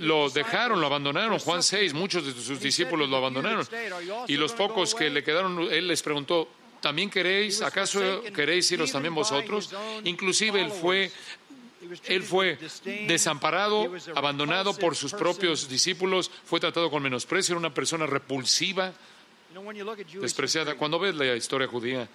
[0.00, 1.38] lo dejaron, lo abandonaron.
[1.38, 3.66] Juan 6, muchos de sus discípulos lo abandonaron.
[4.28, 6.48] Y los pocos que le quedaron, él les preguntó,
[6.80, 7.62] ¿también queréis?
[7.62, 9.70] ¿Acaso queréis iros también vosotros?
[10.04, 11.10] Inclusive él fue
[12.06, 12.58] él fue
[13.06, 18.92] desamparado, abandonado por sus propios discípulos, fue tratado con menosprecio, era una persona repulsiva,
[20.20, 20.74] despreciada.
[20.74, 22.08] Cuando ves la historia judía,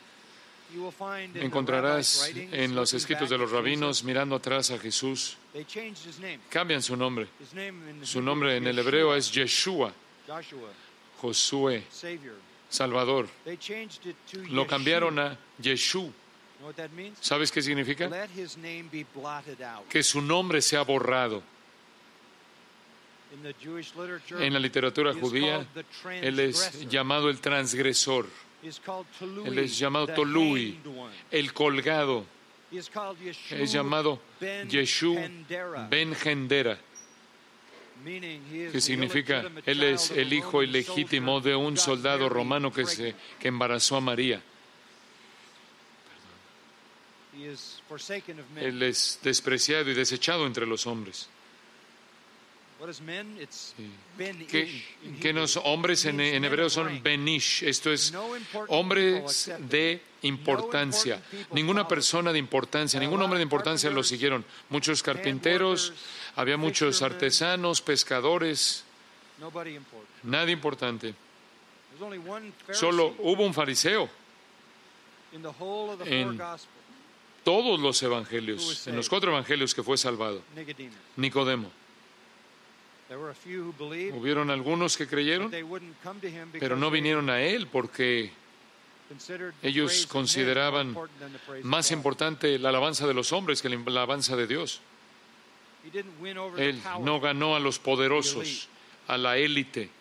[1.36, 5.38] encontrarás en los escritos de los rabinos, mirando atrás a Jesús,
[6.50, 7.28] cambian su nombre.
[8.04, 9.94] Su nombre en el hebreo es Yeshua,
[11.20, 11.84] Josué,
[12.70, 13.28] Salvador.
[14.50, 16.12] Lo cambiaron a Yeshua
[17.22, 18.10] ¿Sabes qué significa?
[19.90, 21.44] Que su nombre sea borrado.
[24.40, 25.66] En la literatura judía,
[26.22, 28.28] él es llamado el transgresor.
[29.46, 30.80] Él es llamado Tolui,
[31.32, 32.26] el colgado.
[32.72, 34.20] Es llamado
[34.68, 35.16] Yeshu
[35.90, 36.80] Ben Gendera,
[38.72, 43.98] que significa, él es el hijo ilegítimo de un soldado romano que, se, que embarazó
[43.98, 44.42] a María.
[48.58, 51.28] Él es despreciado y desechado entre los hombres.
[55.22, 58.14] Que, los hombres en, hebreo son benish, esto es
[58.68, 61.22] hombres de importancia.
[61.52, 64.44] Ninguna persona de importancia, ningún hombre de importancia lo siguieron.
[64.70, 65.94] Muchos carpinteros,
[66.36, 68.84] había muchos artesanos, pescadores,
[70.24, 71.16] nadie importante.
[72.72, 74.10] Solo hubo un fariseo
[76.06, 76.38] en
[77.46, 80.42] todos los evangelios, en los cuatro evangelios que fue salvado.
[81.16, 81.72] Nicodemo.
[84.14, 85.52] Hubieron algunos que creyeron,
[86.60, 88.32] pero no vinieron a él porque
[89.62, 90.98] ellos consideraban
[91.62, 94.82] más importante la alabanza de los hombres que la alabanza de Dios.
[96.58, 98.68] Él no ganó a los poderosos,
[99.08, 99.92] a la élite.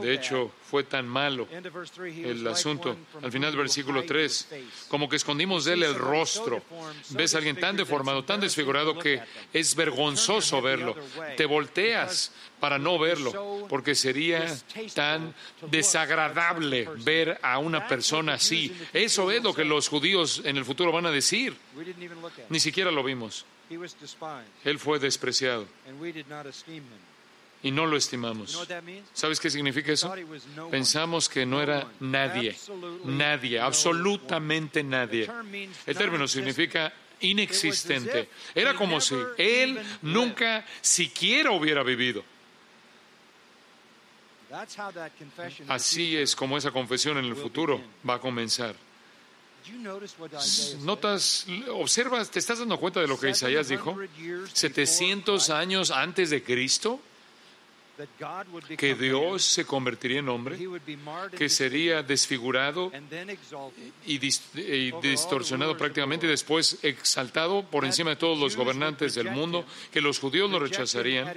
[0.00, 2.96] De hecho, fue tan malo el asunto.
[3.22, 4.48] Al final del versículo 3,
[4.88, 6.62] como que escondimos de él el rostro.
[7.10, 10.94] Ves a alguien tan deformado, tan desfigurado que es vergonzoso verlo.
[11.36, 14.46] Te volteas para no verlo, porque sería
[14.94, 15.34] tan
[15.70, 18.72] desagradable ver a una persona así.
[18.92, 21.56] Eso es lo que los judíos en el futuro van a decir.
[22.50, 23.46] Ni siquiera lo vimos.
[24.64, 25.66] Él fue despreciado
[27.62, 28.68] y no lo estimamos.
[29.12, 30.12] ¿Sabes qué significa eso?
[30.70, 32.56] Pensamos que no era nadie,
[33.04, 35.28] nadie, absolutamente nadie.
[35.86, 38.28] El término significa inexistente.
[38.54, 42.24] Era como si él nunca siquiera hubiera vivido.
[45.68, 48.74] Así es como esa confesión en el futuro va a comenzar.
[50.80, 53.96] Notas, observas, ¿te estás dando cuenta de lo que Isaías dijo?
[54.52, 57.00] 700 años antes de Cristo,
[58.76, 60.58] que Dios se convertiría en hombre,
[61.36, 62.90] que sería desfigurado
[64.06, 70.00] y, distorsionado prácticamente y después exaltado por encima de todos los gobernantes del mundo, que
[70.00, 71.32] los judíos lo rechazarían,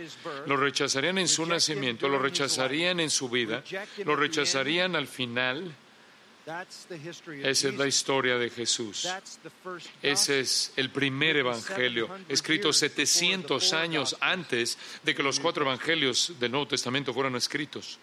[0.45, 3.63] lo rechazarían en su nacimiento, lo rechazarían en su vida,
[4.05, 5.75] lo rechazarían al final
[6.45, 9.07] esa es la historia de Jesús.
[10.01, 16.51] Ese es el primer evangelio, escrito 700 años antes de que los cuatro evangelios del
[16.51, 17.97] Nuevo Testamento fueran escritos.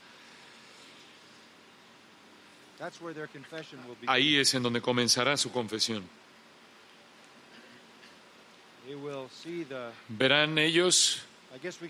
[4.06, 6.04] Ahí es en donde comenzará su confesión.
[10.08, 11.22] Verán ellos,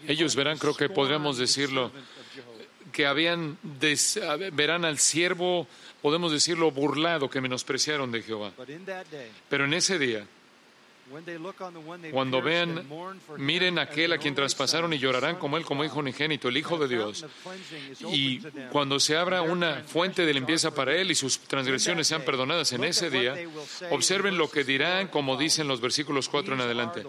[0.08, 1.92] ellos verán, creo que podríamos decirlo,
[2.92, 3.58] que habían,
[4.52, 5.66] verán al siervo
[6.02, 8.52] podemos decirlo, burlado, que menospreciaron de Jehová.
[9.48, 10.26] Pero en ese día,
[12.10, 12.86] cuando vean,
[13.36, 16.88] miren aquel a quien traspasaron y llorarán como él, como hijo unigénito, el Hijo de
[16.88, 17.24] Dios.
[18.10, 18.38] Y
[18.70, 22.84] cuando se abra una fuente de limpieza para él y sus transgresiones sean perdonadas en
[22.84, 23.36] ese día,
[23.90, 27.04] observen lo que dirán, como dicen los versículos 4 en adelante.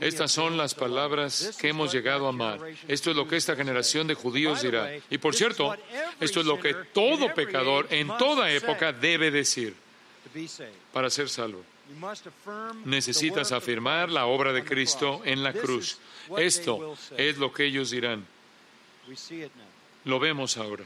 [0.00, 2.60] Estas son las palabras que hemos llegado a amar.
[2.88, 4.90] Esto es lo que esta generación de judíos dirá.
[5.10, 5.74] Y por cierto,
[6.20, 9.74] esto es lo que todo pecador en toda época debe decir
[10.92, 11.73] para ser salvo.
[12.84, 15.98] Necesitas afirmar la obra de Cristo en la cruz.
[16.36, 18.26] Esto es lo que ellos dirán.
[20.04, 20.84] Lo vemos ahora.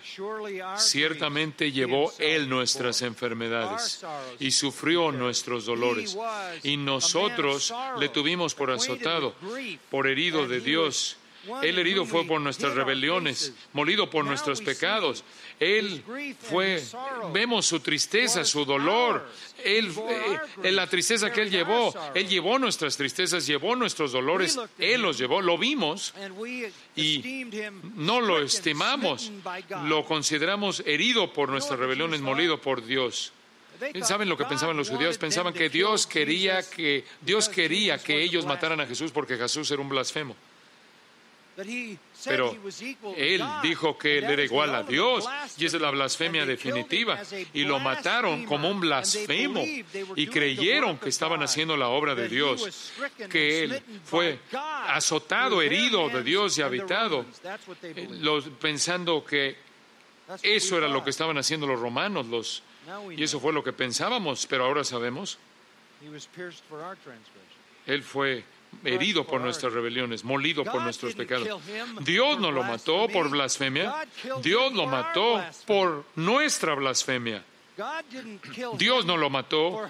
[0.77, 4.05] Ciertamente llevó Él nuestras enfermedades
[4.39, 6.17] y sufrió nuestros dolores.
[6.63, 9.35] Y nosotros le tuvimos por azotado,
[9.91, 11.17] por herido de Dios.
[11.63, 15.25] Él herido fue por nuestras rebeliones, molido por nuestros pecados.
[15.61, 16.05] Él
[16.41, 16.83] fue,
[17.33, 19.27] vemos su tristeza, su dolor,
[19.65, 19.93] él,
[20.63, 21.93] eh, la tristeza que Él llevó.
[22.15, 26.15] Él llevó nuestras tristezas, llevó nuestros dolores, Él los llevó, lo vimos
[26.95, 27.45] y
[27.97, 29.33] no lo estimamos,
[29.85, 33.33] lo consideramos herido por nuestras rebeliones, molido por Dios.
[34.03, 35.19] ¿Saben lo que pensaban los judíos?
[35.19, 39.81] Pensaban que Dios quería que Dios quería que ellos mataran a Jesús porque Jesús era
[39.81, 40.35] un blasfemo.
[42.25, 42.57] Pero
[43.17, 45.25] él dijo que él era igual a Dios
[45.57, 47.21] y esa es la blasfemia definitiva.
[47.53, 52.93] Y lo mataron como un blasfemo y creyeron que estaban haciendo la obra de Dios,
[53.29, 57.27] que él fue azotado, herido de Dios y habitado,
[57.83, 59.57] eh, pensando que
[60.43, 62.63] eso era lo que estaban haciendo los romanos, los,
[63.17, 65.39] y eso fue lo que pensábamos, pero ahora sabemos.
[67.87, 68.45] Él fue
[68.85, 71.49] herido por nuestras rebeliones, molido por nuestros pecados.
[72.01, 74.07] Dios no lo mató por blasfemia,
[74.43, 77.45] Dios lo mató por nuestra blasfemia.
[78.77, 79.89] Dios no lo mató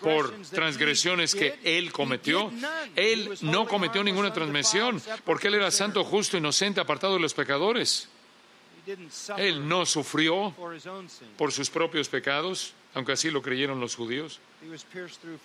[0.00, 2.50] por transgresiones que Él cometió.
[2.96, 8.08] Él no cometió ninguna transgresión porque Él era santo, justo, inocente, apartado de los pecadores.
[9.36, 10.52] Él no sufrió
[11.36, 14.40] por sus propios pecados, aunque así lo creyeron los judíos.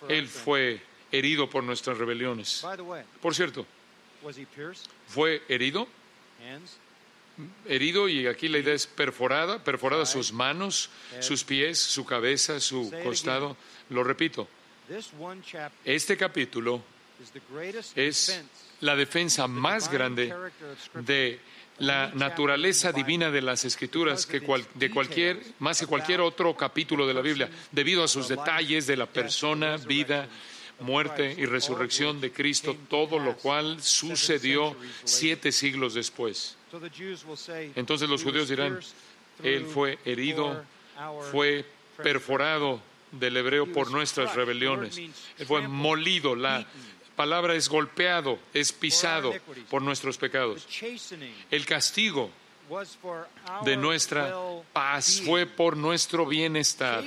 [0.08, 0.80] Él fue
[1.12, 2.64] herido por nuestras rebeliones.
[3.20, 3.66] Por cierto,
[5.08, 5.88] ¿fue herido?
[7.66, 10.90] Herido, y aquí la idea es perforada, perforada sus manos,
[11.20, 13.56] sus pies, su cabeza, su costado.
[13.90, 14.48] Lo repito,
[15.84, 16.82] este capítulo
[17.94, 18.42] es
[18.80, 20.34] la defensa más grande
[20.94, 21.40] de
[21.78, 24.40] la naturaleza divina de las escrituras que
[24.74, 28.96] de cualquier más que cualquier otro capítulo de la Biblia debido a sus detalles de
[28.96, 30.28] la persona, vida
[30.80, 36.56] muerte y resurrección de Cristo, todo lo cual sucedió siete siglos después.
[37.74, 38.80] Entonces los judíos dirán,
[39.42, 40.64] Él fue herido,
[41.30, 41.64] fue
[42.02, 42.80] perforado
[43.12, 46.66] del hebreo por nuestras rebeliones, Él fue molido, la
[47.16, 49.34] palabra es golpeado, es pisado
[49.70, 50.66] por nuestros pecados.
[51.50, 52.30] El castigo
[53.64, 54.34] de nuestra
[54.72, 57.04] paz, fue por nuestro bienestar.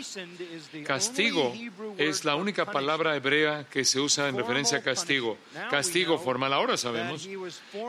[0.86, 1.54] Castigo
[1.98, 5.38] es la única palabra hebrea que se usa en referencia a castigo.
[5.70, 6.54] Castigo formal.
[6.54, 7.28] Ahora sabemos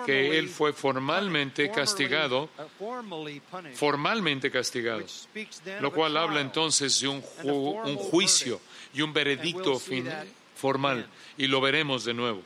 [0.07, 2.49] que él fue formalmente castigado,
[3.75, 5.05] formalmente castigado,
[5.81, 8.61] lo cual habla entonces de un, un juicio
[8.95, 9.81] y un veredicto
[10.55, 11.07] formal,
[11.37, 12.43] y lo veremos de nuevo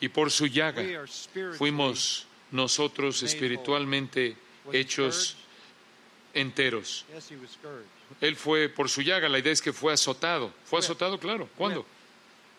[0.00, 0.82] Y por su llaga
[1.56, 4.36] fuimos nosotros espiritualmente
[4.72, 5.36] hechos
[6.34, 7.04] enteros.
[8.20, 10.52] Él fue por su llaga, la idea es que fue azotado.
[10.64, 11.18] ¿Fue azotado?
[11.18, 11.48] Claro.
[11.56, 11.86] ¿Cuándo?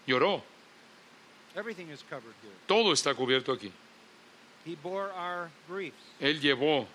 [0.06, 0.44] Lloró.
[2.66, 3.72] Todo está cubierto aquí.
[6.20, 6.88] Él llevó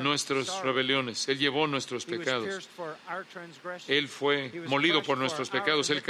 [0.00, 2.68] nuestras rebeliones, Él llevó nuestros pecados.
[3.86, 6.02] Él fue molido por nuestros pecados, Él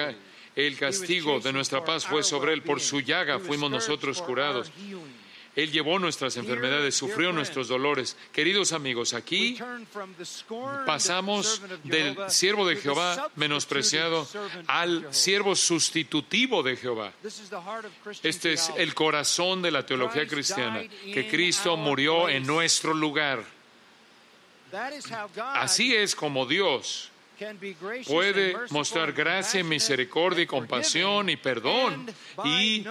[0.57, 4.73] el castigo de nuestra paz fue sobre Él, por su llaga fuimos nosotros curados.
[5.55, 8.17] Él llevó nuestras enfermedades, sufrió nuestros dolores.
[8.33, 9.59] Queridos amigos, aquí
[10.85, 14.29] pasamos del siervo de Jehová menospreciado
[14.67, 17.13] al siervo sustitutivo de Jehová.
[18.23, 20.83] Este es el corazón de la teología cristiana,
[21.13, 23.43] que Cristo murió en nuestro lugar.
[25.55, 27.11] Así es como Dios
[28.07, 32.07] puede mostrar gracia, misericordia y compasión y perdón.
[32.45, 32.85] Y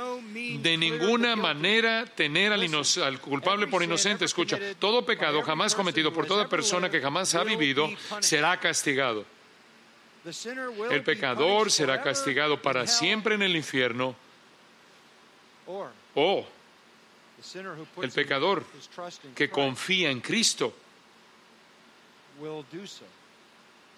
[0.57, 4.25] de ninguna manera tener al, culpable por inocente.
[4.25, 7.89] Escucha, todo pecado jamás cometido por toda persona que jamás ha vivido
[8.19, 9.25] será castigado.
[10.89, 14.15] El pecador será castigado para siempre en el infierno.
[16.15, 16.47] o
[18.01, 18.63] el pecador
[19.35, 20.73] que confía en Cristo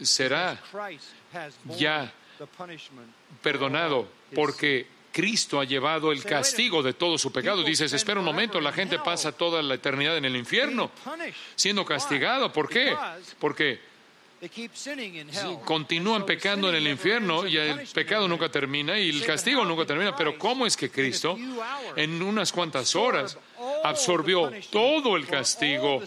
[0.01, 0.59] será
[1.77, 2.13] ya
[3.41, 7.63] perdonado porque Cristo ha llevado el castigo de todo su pecado.
[7.63, 10.91] Dices, espera un momento, la gente pasa toda la eternidad en el infierno
[11.55, 12.53] siendo castigado.
[12.53, 12.95] ¿Por qué?
[13.39, 13.79] Porque
[15.65, 20.15] continúan pecando en el infierno y el pecado nunca termina y el castigo nunca termina.
[20.15, 21.35] Pero ¿cómo es que Cristo
[21.95, 23.37] en unas cuantas horas
[23.83, 26.01] absorbió todo el castigo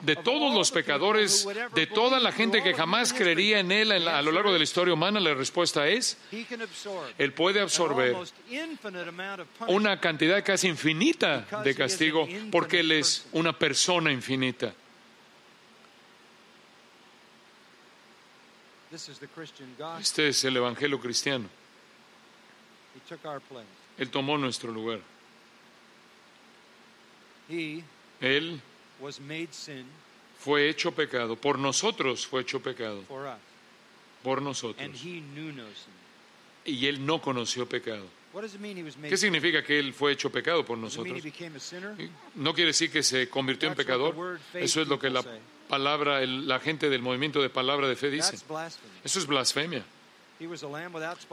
[0.00, 4.32] de todos los pecadores, de toda la gente que jamás creería en Él a lo
[4.32, 5.20] largo de la historia humana?
[5.20, 6.18] La respuesta es,
[7.18, 8.16] Él puede absorber
[9.68, 14.74] una cantidad casi infinita de castigo porque Él es una persona infinita.
[20.00, 21.48] Este es el Evangelio cristiano.
[23.98, 25.00] Él tomó nuestro lugar.
[28.20, 28.60] Él
[30.38, 31.36] fue hecho pecado.
[31.36, 33.02] Por nosotros fue hecho pecado.
[34.22, 34.88] Por nosotros.
[36.64, 38.06] Y Él no conoció pecado.
[39.08, 41.22] ¿Qué significa que Él fue hecho pecado por nosotros?
[42.34, 44.38] No quiere decir que se convirtió en pecador.
[44.54, 45.22] Eso es lo que la
[45.68, 48.36] palabra, la gente del movimiento de palabra de fe dice.
[49.04, 49.84] Eso es blasfemia.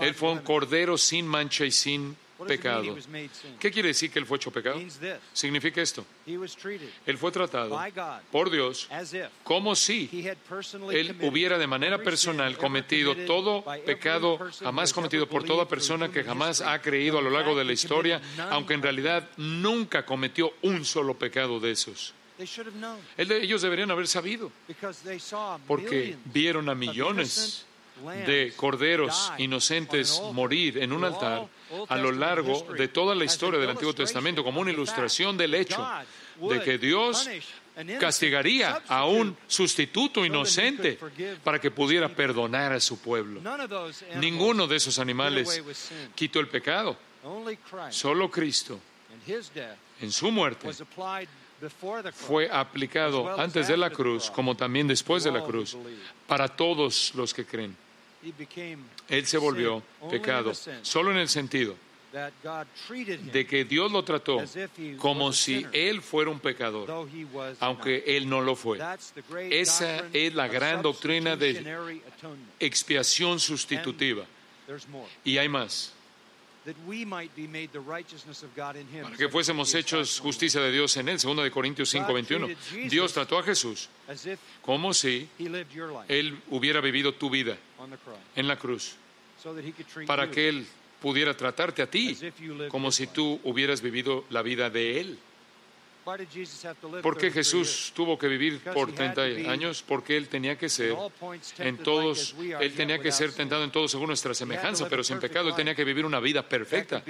[0.02, 2.16] Él fue un cordero sin mancha y sin
[2.48, 2.96] pecado.
[3.60, 4.80] ¿Qué quiere decir que él fue hecho pecado?
[5.34, 6.06] Significa esto.
[7.06, 7.80] Él fue tratado
[8.32, 8.88] por Dios
[9.44, 10.10] como si
[10.92, 16.62] él hubiera de manera personal cometido todo pecado jamás cometido por toda persona que jamás
[16.62, 21.18] ha creído a lo largo de la historia, aunque en realidad nunca cometió un solo
[21.18, 22.14] pecado de esos.
[23.18, 24.52] Ellos deberían haber sabido,
[25.68, 27.66] porque vieron a millones
[28.26, 31.48] de corderos inocentes morir en un altar
[31.88, 35.86] a lo largo de toda la historia del Antiguo Testamento como una ilustración del hecho
[36.42, 37.30] de que Dios
[38.00, 41.00] castigaría a un sustituto inocente
[41.44, 43.42] para que pudiera perdonar a su pueblo.
[44.16, 45.62] Ninguno de esos animales
[46.16, 46.98] quitó el pecado.
[47.90, 48.80] Solo Cristo
[50.02, 50.70] en su muerte
[52.14, 55.78] fue aplicado antes de la cruz como también después de la cruz
[56.28, 57.76] para todos los que creen.
[59.08, 61.76] Él se volvió pecado, solo en el sentido
[63.32, 64.44] de que Dios lo trató
[64.98, 67.08] como si Él fuera un pecador,
[67.60, 68.80] aunque Él no lo fue.
[69.50, 72.02] Esa es la gran doctrina de
[72.60, 74.26] expiación sustitutiva.
[75.24, 75.94] Y hay más
[79.04, 82.48] para que fuésemos hechos justicia de Dios en él, 2 de Corintios 5, 21.
[82.90, 83.90] Dios trató a Jesús
[84.62, 85.28] como si
[86.08, 87.58] él hubiera vivido tu vida
[88.36, 88.96] en la cruz,
[90.06, 90.68] para que él
[91.02, 92.18] pudiera tratarte a ti
[92.68, 95.20] como si tú hubieras vivido la vida de él.
[97.02, 99.84] ¿Por qué Jesús tuvo que vivir por 30 años?
[99.86, 100.96] Porque Él tenía que ser
[101.60, 105.50] en todos, Él tenía que ser tentado en todo según nuestra semejanza, pero sin pecado
[105.50, 107.04] Él tenía que vivir una vida perfecta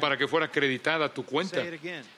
[0.00, 1.64] para que fuera acreditada a tu cuenta.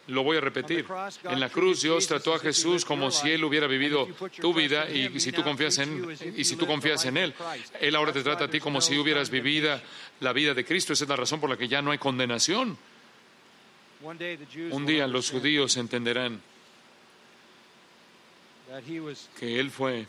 [0.06, 0.86] Lo voy a repetir.
[1.24, 4.08] En la cruz Dios trató a Jesús como si Él hubiera vivido
[4.40, 7.34] tu vida y si tú confías en, y si tú confías en Él,
[7.80, 9.50] Él ahora te trata a ti como si hubieras vivido
[10.20, 10.92] la vida de Cristo.
[10.92, 12.78] Esa es la razón por la que ya no hay condenación.
[14.02, 16.40] Un día los judíos entenderán
[19.38, 20.06] que Él fue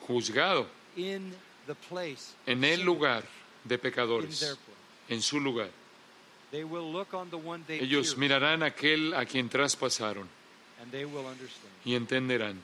[0.00, 0.66] juzgado
[0.96, 1.34] en
[2.46, 3.24] el lugar
[3.64, 4.58] de pecadores,
[5.08, 5.70] en su lugar.
[6.50, 10.26] They will look on the one they Ellos mirarán a aquel a quien traspasaron
[11.84, 12.62] y entenderán.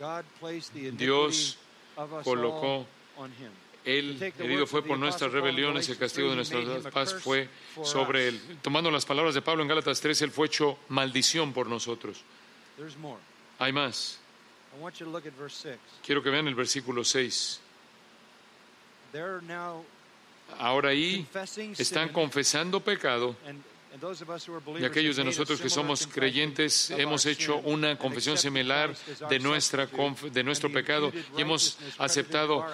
[0.00, 1.58] God placed the Dios
[2.24, 2.86] colocó
[3.16, 3.52] all on him.
[3.84, 7.48] Él herido fue por nuestras rebeliones, el castigo de nuestra paz fue
[7.82, 8.40] sobre él.
[8.62, 12.22] Tomando las palabras de Pablo en Gálatas 3, él fue hecho maldición por nosotros.
[12.76, 13.18] There's more.
[13.58, 14.18] Hay más.
[14.76, 15.78] I want you to look at verse 6.
[16.04, 17.60] Quiero que vean el versículo 6.
[19.12, 19.84] They're now
[20.58, 21.26] Ahora ahí
[21.78, 23.36] están confesando pecado
[24.78, 28.94] y aquellos de nosotros que somos creyentes hemos hecho una confesión similar
[29.28, 29.88] de nuestra,
[30.32, 32.66] de nuestro pecado y hemos aceptado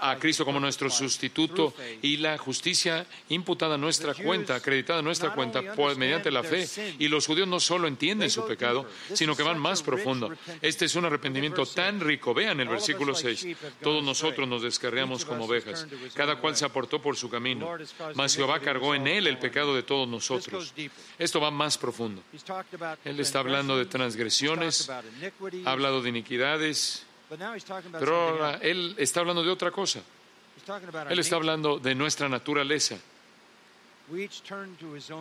[0.00, 5.34] a Cristo como nuestro sustituto y la justicia imputada a nuestra cuenta, acreditada a nuestra
[5.34, 5.62] cuenta
[5.96, 6.66] mediante la fe.
[6.98, 10.32] Y los judíos no solo entienden su pecado, sino que van más profundo.
[10.60, 12.32] Este es un arrepentimiento tan rico.
[12.32, 13.46] Vean el versículo 6.
[13.82, 15.86] Todos nosotros nos descarriamos como ovejas.
[16.14, 17.76] Cada cual se aportó por su camino.
[18.14, 20.61] Mas Jehová cargó en él el pecado de todos nosotros.
[21.18, 22.22] Esto va más profundo.
[23.04, 25.02] Él está hablando de transgresiones, ha
[25.70, 27.04] hablado de iniquidades,
[27.98, 28.58] pero ahora.
[28.62, 30.00] Él está hablando de otra cosa.
[31.08, 32.98] Él está hablando de nuestra naturaleza.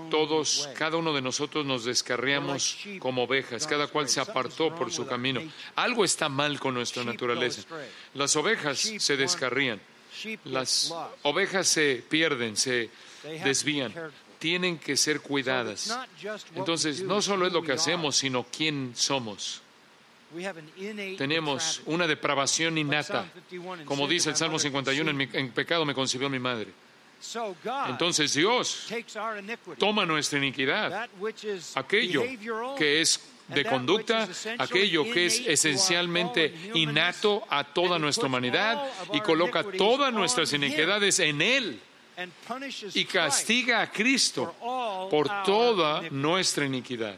[0.10, 5.06] Todos, cada uno de nosotros nos descarriamos como ovejas, cada cual se apartó por su
[5.06, 5.42] camino.
[5.76, 7.62] Algo está mal con nuestra naturaleza.
[8.14, 9.80] Las ovejas se descarrían,
[10.46, 12.89] las ovejas se pierden, se
[13.44, 13.94] desvían.
[14.42, 15.96] Tienen que ser cuidadas.
[16.56, 19.62] Entonces, no solo es lo que hacemos, sino quién somos.
[21.18, 23.26] Tenemos una depravación innata.
[23.32, 26.28] Psalm 51, and Como dice el Salmo mother 51, en, mi- en pecado me concibió
[26.30, 26.70] mi madre.
[27.88, 28.88] Entonces Dios
[29.78, 31.08] toma nuestra iniquidad,
[31.76, 32.24] aquello
[32.78, 34.28] que es de conducta,
[34.58, 38.82] aquello que es esencialmente innato a toda nuestra humanidad
[39.14, 41.80] y coloca todas nuestras iniquidades en Él
[42.94, 44.56] y castiga a Cristo
[45.10, 47.18] por toda nuestra iniquidad.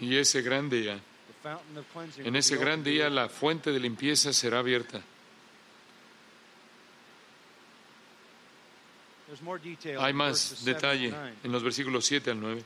[0.00, 0.98] Y ese gran día,
[2.18, 5.02] en ese gran día, la fuente de limpieza será abierta.
[9.98, 11.34] Hay más verses 7 and detalle 9.
[11.44, 12.64] en los versículos 7 al 9.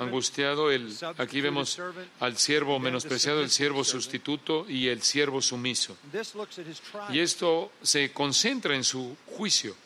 [0.00, 1.78] Angustiado, el, aquí vemos
[2.20, 5.96] al siervo menospreciado, el siervo sustituto y el siervo sumiso.
[7.10, 9.76] Y esto se concentra en su juicio.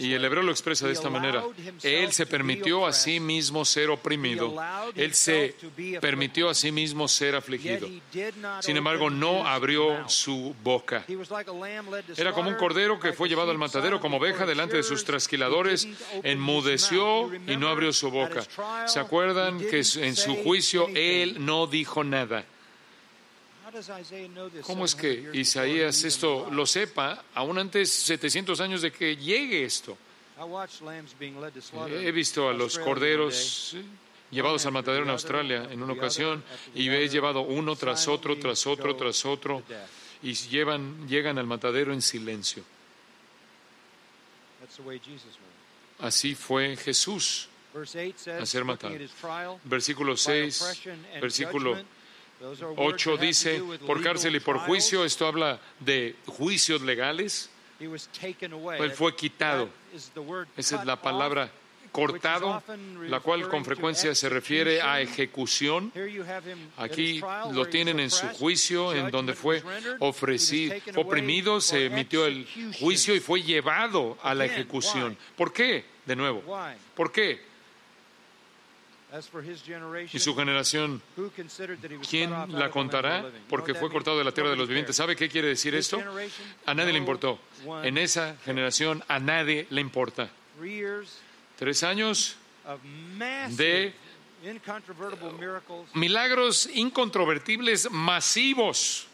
[0.00, 1.44] Y el hebreo lo expresa de esta manera.
[1.82, 4.54] Él se permitió a sí mismo ser oprimido.
[4.94, 5.54] Él se
[6.00, 7.88] permitió a sí mismo ser afligido.
[8.60, 11.04] Sin embargo, no abrió su boca.
[12.16, 15.88] Era como un cordero que fue llevado al matadero como oveja delante de sus trasquiladores,
[16.22, 18.42] enmudeció y no abrió su boca.
[18.86, 22.44] ¿Se acuerdan que en su juicio él no dijo nada?
[24.62, 29.64] ¿Cómo es 700 que Isaías esto lo sepa aún antes 700 años de que llegue
[29.64, 29.98] esto?
[31.90, 33.76] He visto a los corderos
[34.30, 36.44] llevados al matadero en Australia en una ocasión
[36.74, 39.62] y he llevado uno tras otro, tras otro, tras otro
[40.22, 42.62] y llevan, llegan al matadero en silencio.
[45.98, 47.48] Así fue Jesús.
[47.74, 48.94] Verse 8 says, A ser matado.
[49.64, 51.76] Versículo by 6, oppression and versículo
[52.44, 57.50] 8 that have to dice, por cárcel y por juicio, esto habla de juicios legales.
[57.80, 59.68] Él fue quitado.
[60.56, 61.50] Esa es la palabra
[61.94, 62.60] cortado,
[63.02, 65.92] la cual con frecuencia se refiere a ejecución.
[66.76, 67.20] Aquí
[67.52, 69.62] lo tienen en su juicio, en donde fue
[70.00, 72.46] ofrecido, oprimido, se emitió el
[72.80, 75.16] juicio y fue llevado a la ejecución.
[75.36, 75.84] ¿Por qué?
[76.04, 76.42] De nuevo.
[76.96, 77.53] ¿Por qué?
[80.12, 83.24] Y su generación, who considered that he was ¿quién la contará?
[83.48, 84.96] Porque fue cortado de la tierra de los vivientes.
[84.96, 85.98] ¿Sabe qué quiere decir esto?
[85.98, 87.38] generation, A nadie le importó.
[87.84, 90.30] En esa generación a nadie le importa.
[91.56, 92.36] Tres años
[93.50, 93.94] de
[95.94, 99.06] milagros incontrovertibles masivos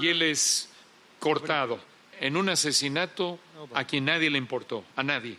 [0.00, 0.70] y él es
[1.18, 1.78] cortado
[2.18, 3.38] en un asesinato
[3.74, 5.36] a quien nadie le importó, a nadie.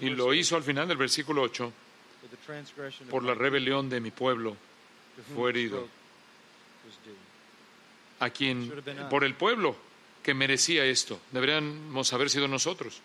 [0.00, 1.72] Y lo hizo al final del versículo 8,
[2.20, 4.56] for the transgression of por la rebelión de mi pueblo,
[5.34, 5.88] fue herido.
[8.20, 8.72] a quien,
[9.10, 9.76] por el pueblo
[10.22, 11.20] que merecía esto.
[11.32, 13.00] Deberíamos haber sido nosotros.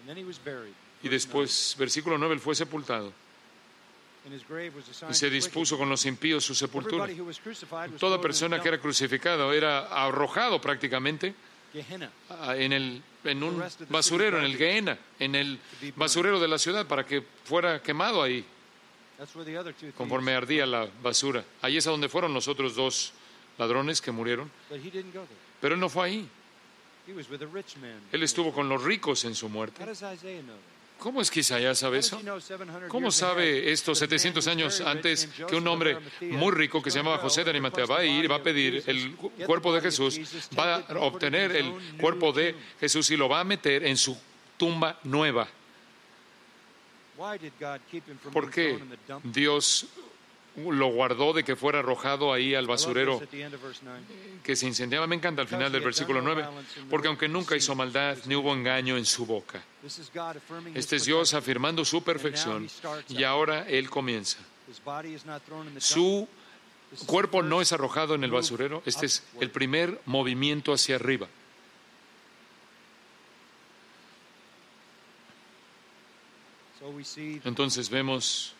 [0.00, 0.74] And then he was buried.
[1.02, 3.12] Y después, versículo 9, él fue sepultado
[5.08, 7.08] y se dispuso con los impíos su sepultura.
[7.98, 11.34] Toda persona que era crucificado era arrojado prácticamente
[12.56, 15.58] en, el, en un basurero, en el Gehenna, en el
[15.96, 18.44] basurero de la ciudad para que fuera quemado ahí.
[19.96, 21.42] conforme ardía la basura.
[21.62, 23.12] Ahí es a donde fueron los otros dos
[23.58, 24.50] ladrones que murieron.
[25.60, 26.28] Pero él no fue ahí.
[28.12, 29.82] Él estuvo con los ricos en su muerte.
[30.98, 32.20] ¿Cómo es que Isaías sabe eso?
[32.88, 37.44] ¿Cómo sabe esto 700 años antes que un hombre muy rico que se llamaba José
[37.44, 39.14] de Arimatea va a ir, va a pedir el
[39.46, 40.18] cuerpo de Jesús,
[40.58, 44.16] va a obtener el cuerpo de Jesús y lo va a meter en su
[44.56, 45.46] tumba nueva?
[48.32, 48.78] ¿Por qué
[49.22, 49.86] Dios
[50.56, 53.20] lo guardó de que fuera arrojado ahí al basurero
[54.42, 55.06] que se incendiaba.
[55.06, 56.44] Me encanta al final del versículo 9,
[56.88, 59.62] porque aunque nunca hizo maldad, ni hubo engaño en su boca.
[60.74, 62.68] Este es Dios afirmando su perfección
[63.08, 64.38] y ahora Él comienza.
[65.78, 66.28] Su
[67.06, 71.28] cuerpo no es arrojado en el basurero, este es el primer movimiento hacia arriba.
[77.44, 78.55] Entonces vemos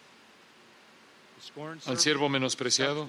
[1.86, 3.08] al siervo menospreciado,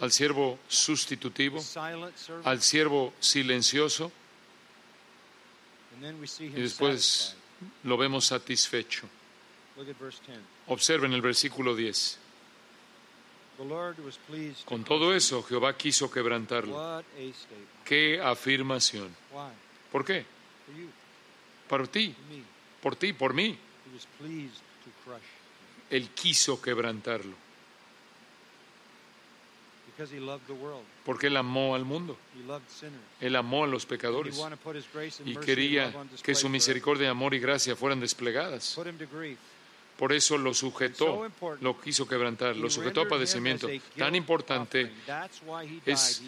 [0.00, 1.62] al siervo sustitutivo,
[2.44, 4.12] al siervo silencioso,
[6.40, 7.36] y después
[7.84, 9.08] lo vemos satisfecho.
[10.66, 12.18] Observen el versículo 10.
[14.64, 17.02] Con todo eso, Jehová quiso quebrantarlo.
[17.84, 19.14] ¡Qué afirmación!
[19.90, 20.24] ¿Por qué?
[21.68, 22.14] Para ti,
[22.80, 23.56] por ti, por mí.
[25.90, 27.41] Él quiso quebrantarlo.
[31.04, 32.16] Porque Él amó al mundo.
[33.20, 34.40] Él amó a los pecadores.
[35.24, 35.92] Y quería
[36.22, 38.78] que su misericordia, amor y gracia fueran desplegadas.
[39.96, 41.30] Por eso lo sujetó,
[41.60, 43.68] lo quiso quebrantar, lo sujetó a padecimiento.
[43.96, 44.90] Tan importante
[45.86, 46.22] es,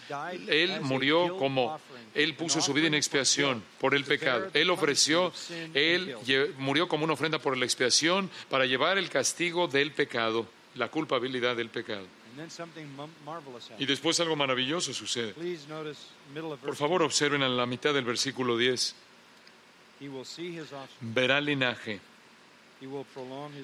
[0.47, 1.81] Él murió como,
[2.14, 4.49] Él puso su vida en expiación por el pecado.
[4.55, 5.33] Él ofreció,
[5.72, 6.16] Él
[6.59, 10.47] murió como una ofrenda por la expiación para llevar el castigo del pecado,
[10.77, 12.07] la culpabilidad del pecado.
[13.78, 15.35] Y después algo maravilloso sucede.
[16.62, 18.95] Por favor, observen en la mitad del versículo 10.
[21.01, 22.01] Verá linaje.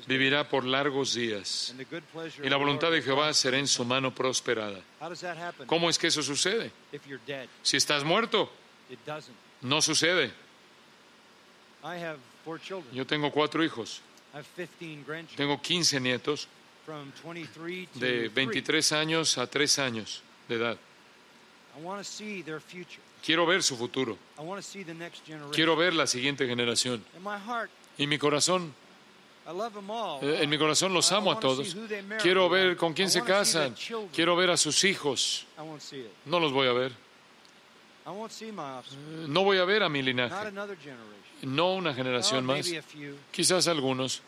[0.06, 1.74] Vivirá por largos días.
[2.42, 4.80] Y la voluntad de Jehová será en su mano prosperada.
[5.66, 6.70] ¿Cómo es que eso sucede?
[7.62, 8.50] Si estás muerto,
[9.62, 10.32] no sucede.
[12.92, 14.00] Yo tengo cuatro hijos.
[15.36, 16.48] Tengo 15 nietos
[17.94, 20.76] de 23 años a 3 años de edad.
[23.24, 24.18] Quiero ver su futuro.
[25.52, 27.04] Quiero ver la siguiente generación.
[27.98, 28.74] Y mi corazón,
[30.22, 31.76] eh, en mi corazón los amo a todos.
[32.20, 33.74] Quiero ver con quién se casan.
[34.12, 35.46] Quiero ver a sus hijos.
[36.24, 36.92] No los voy a ver.
[39.28, 40.50] No voy a ver a mi linaje.
[41.42, 42.70] No una generación más.
[43.30, 44.22] Quizás algunos.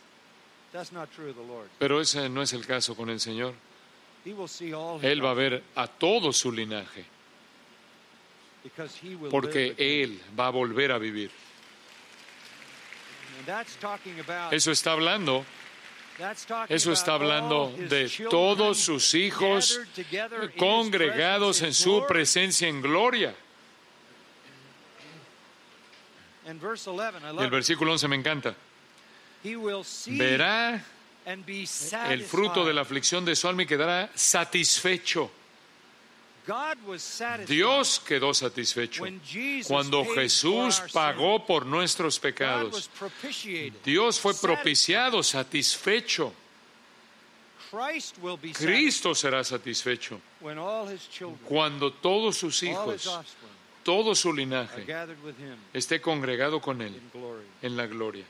[1.79, 3.55] Pero ese no es el caso con el Señor.
[5.03, 7.05] Él va a ver a todo su linaje,
[9.31, 11.31] porque Él va a volver a vivir.
[14.51, 15.45] Eso está hablando.
[16.69, 19.81] Eso está hablando de todos sus hijos
[20.57, 23.35] congregados en su presencia en gloria.
[26.47, 28.55] El versículo 11 me encanta
[30.07, 30.85] verá
[32.09, 35.31] el fruto de la aflicción de su alma y quedará satisfecho.
[37.47, 39.05] Dios quedó satisfecho
[39.69, 42.91] cuando Jesús pagó por nuestros pecados.
[43.85, 46.35] Dios fue propiciado, satisfecho.
[48.55, 50.21] Cristo será satisfecho
[51.49, 53.09] cuando todos sus hijos,
[53.83, 54.85] todo su linaje
[55.73, 57.01] esté congregado con Él
[57.63, 58.25] en la gloria.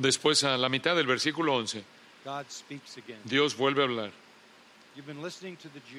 [0.00, 1.84] Después, a la mitad del versículo 11,
[3.24, 4.12] Dios vuelve a hablar.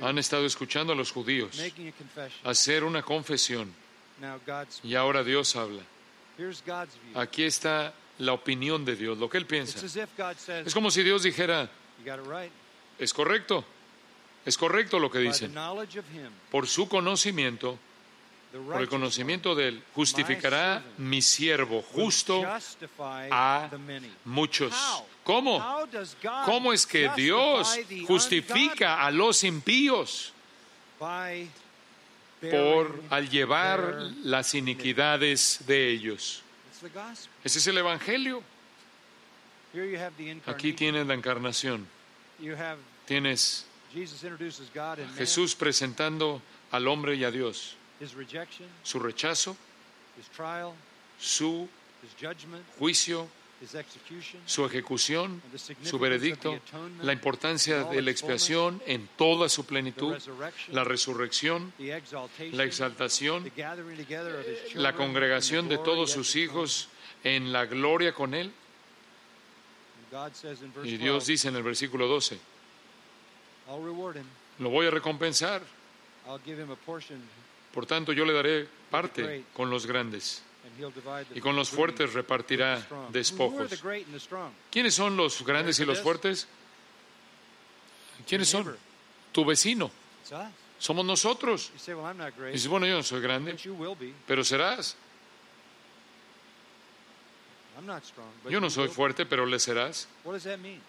[0.01, 1.59] Han estado escuchando a los judíos
[2.43, 3.73] hacer una confesión
[4.83, 5.83] y ahora Dios habla.
[7.15, 9.85] Aquí está la opinión de Dios, lo que Él piensa.
[10.65, 11.69] Es como si Dios dijera,
[12.97, 13.65] es correcto,
[14.45, 15.53] es correcto lo que dicen.
[16.49, 17.77] Por su conocimiento,
[18.63, 22.43] por el conocimiento de él, justificará mi siervo justo
[23.31, 23.69] a
[24.23, 24.73] muchos.
[25.23, 25.87] ¿Cómo?
[26.45, 27.77] ¿Cómo es que Dios
[28.07, 30.31] justifica a los impíos?
[32.51, 36.41] Por al llevar las iniquidades de ellos.
[37.43, 38.43] Ese es el Evangelio.
[40.45, 41.87] Aquí tienes la encarnación.
[43.05, 43.65] Tienes
[45.17, 46.41] Jesús presentando
[46.71, 47.75] al hombre y a Dios
[48.83, 49.55] su rechazo,
[51.19, 51.69] su
[52.05, 53.27] his judgment, juicio,
[53.61, 55.41] his execution, su ejecución,
[55.83, 56.59] su veredicto,
[57.01, 60.15] la importancia de la expiación en toda su the plenitud,
[60.71, 61.73] la resurrección,
[62.51, 66.89] la exaltación, the gathering together of his children, la congregación the de todos sus hijos
[67.23, 68.51] en la gloria con Él.
[70.83, 72.39] Y Dios 12, dice en el versículo 12,
[73.67, 74.25] I'll reward him.
[74.59, 75.61] lo voy a recompensar,
[77.75, 80.41] Por tanto yo le daré parte con los grandes
[81.33, 83.69] y con los fuertes repartirá despojos.
[84.71, 86.47] ¿Quiénes son los grandes y los fuertes?
[88.25, 88.77] ¿Quiénes son?
[89.33, 89.91] Tu vecino.
[90.79, 91.71] Somos nosotros.
[91.75, 93.57] Y dices, bueno, yo no soy grande,
[94.25, 94.95] pero serás.
[98.49, 100.07] Yo no soy fuerte, pero le serás.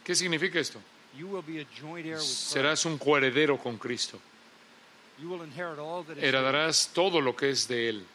[0.05, 0.81] ¿Qué significa esto?
[2.21, 4.21] Serás un coheredero con Cristo.
[6.21, 8.07] Heredarás todo lo que es de Él.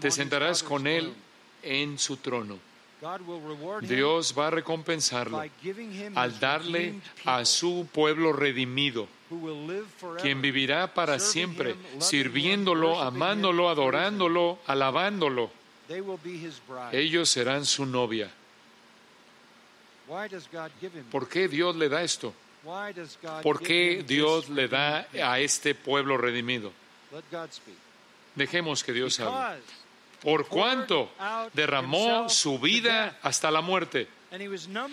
[0.00, 1.12] Te sentarás con Él
[1.62, 2.58] en su trono.
[3.82, 5.42] Dios va a recompensarlo
[6.14, 6.94] al darle
[7.24, 9.08] a su pueblo redimido,
[10.20, 15.50] quien vivirá para siempre, sirviéndolo, amándolo, adorándolo, alabándolo.
[16.92, 18.30] Ellos serán su novia.
[21.10, 22.34] ¿Por qué Dios le da esto?
[23.42, 26.72] ¿Por qué Dios le da a este pueblo redimido?
[28.34, 29.60] Dejemos que Dios hable.
[30.22, 31.10] Por cuanto
[31.54, 34.06] derramó su vida hasta la muerte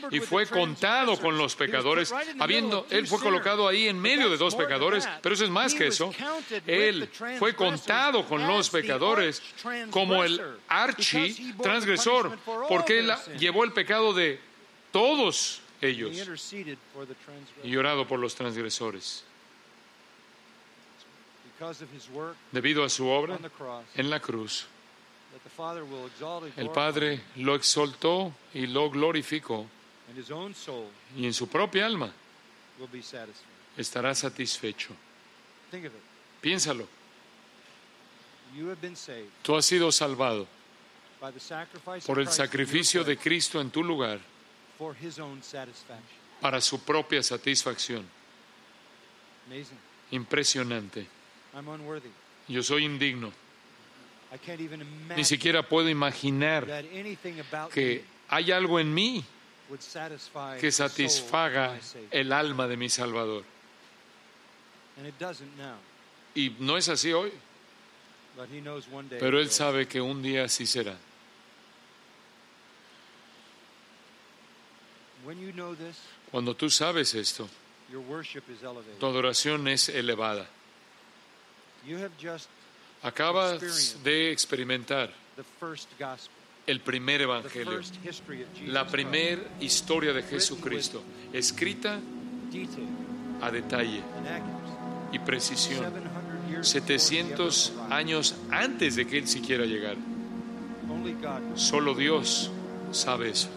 [0.10, 4.56] y fue contado con los pecadores, habiendo él fue colocado ahí en medio de dos
[4.56, 6.12] pecadores, pero eso es más que eso.
[6.66, 9.44] Él fue contado con los pecadores
[9.92, 12.38] como el archi transgresor,
[12.68, 14.40] porque él llevó el pecado de
[14.92, 16.54] todos ellos
[17.64, 19.24] y orado por los transgresores.
[21.58, 24.68] Because of his work Debido a su obra on the cross, en la cruz,
[26.56, 29.68] el Padre lo exaltó y lo glorificó
[31.16, 32.12] y en su propia alma
[32.80, 33.46] will be satisfied.
[33.76, 34.90] estará satisfecho.
[35.72, 36.02] Think of it.
[36.42, 36.88] Piénsalo,
[38.56, 40.48] You have been saved tú has sido salvado
[41.20, 44.20] by the sacrifice por of el sacrificio de Cristo en tu lugar
[46.42, 48.06] para su propia satisfacción.
[50.12, 51.08] Impresionante.
[52.48, 53.32] Yo soy indigno.
[55.16, 56.66] Ni siquiera puedo imaginar
[57.74, 59.24] que hay algo en mí
[60.60, 61.78] que satisfaga
[62.12, 63.44] el alma de mi Salvador.
[66.36, 67.32] Y no es así hoy,
[69.20, 70.98] pero Él sabe que un día así será.
[76.32, 77.48] Cuando tú sabes esto,
[79.00, 80.48] tu adoración es elevada.
[83.04, 85.14] Acabas de experimentar
[86.66, 87.82] el primer evangelio,
[88.68, 92.00] la primera historia de Jesucristo, escrita
[93.42, 94.02] a detalle
[95.12, 97.94] y precisión, 700 years before he 700 ever arrived.
[97.94, 100.00] años antes de que Él siquiera llegara.
[101.56, 102.52] Solo Dios
[102.92, 103.50] sabe eso.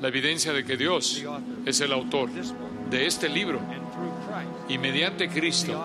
[0.00, 1.22] La evidencia de que Dios
[1.64, 2.30] es el autor
[2.90, 3.60] de este libro
[4.68, 5.84] y mediante Cristo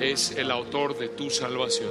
[0.00, 1.90] es el autor de tu salvación.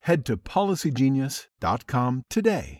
[0.00, 2.79] head to policygenius.com today.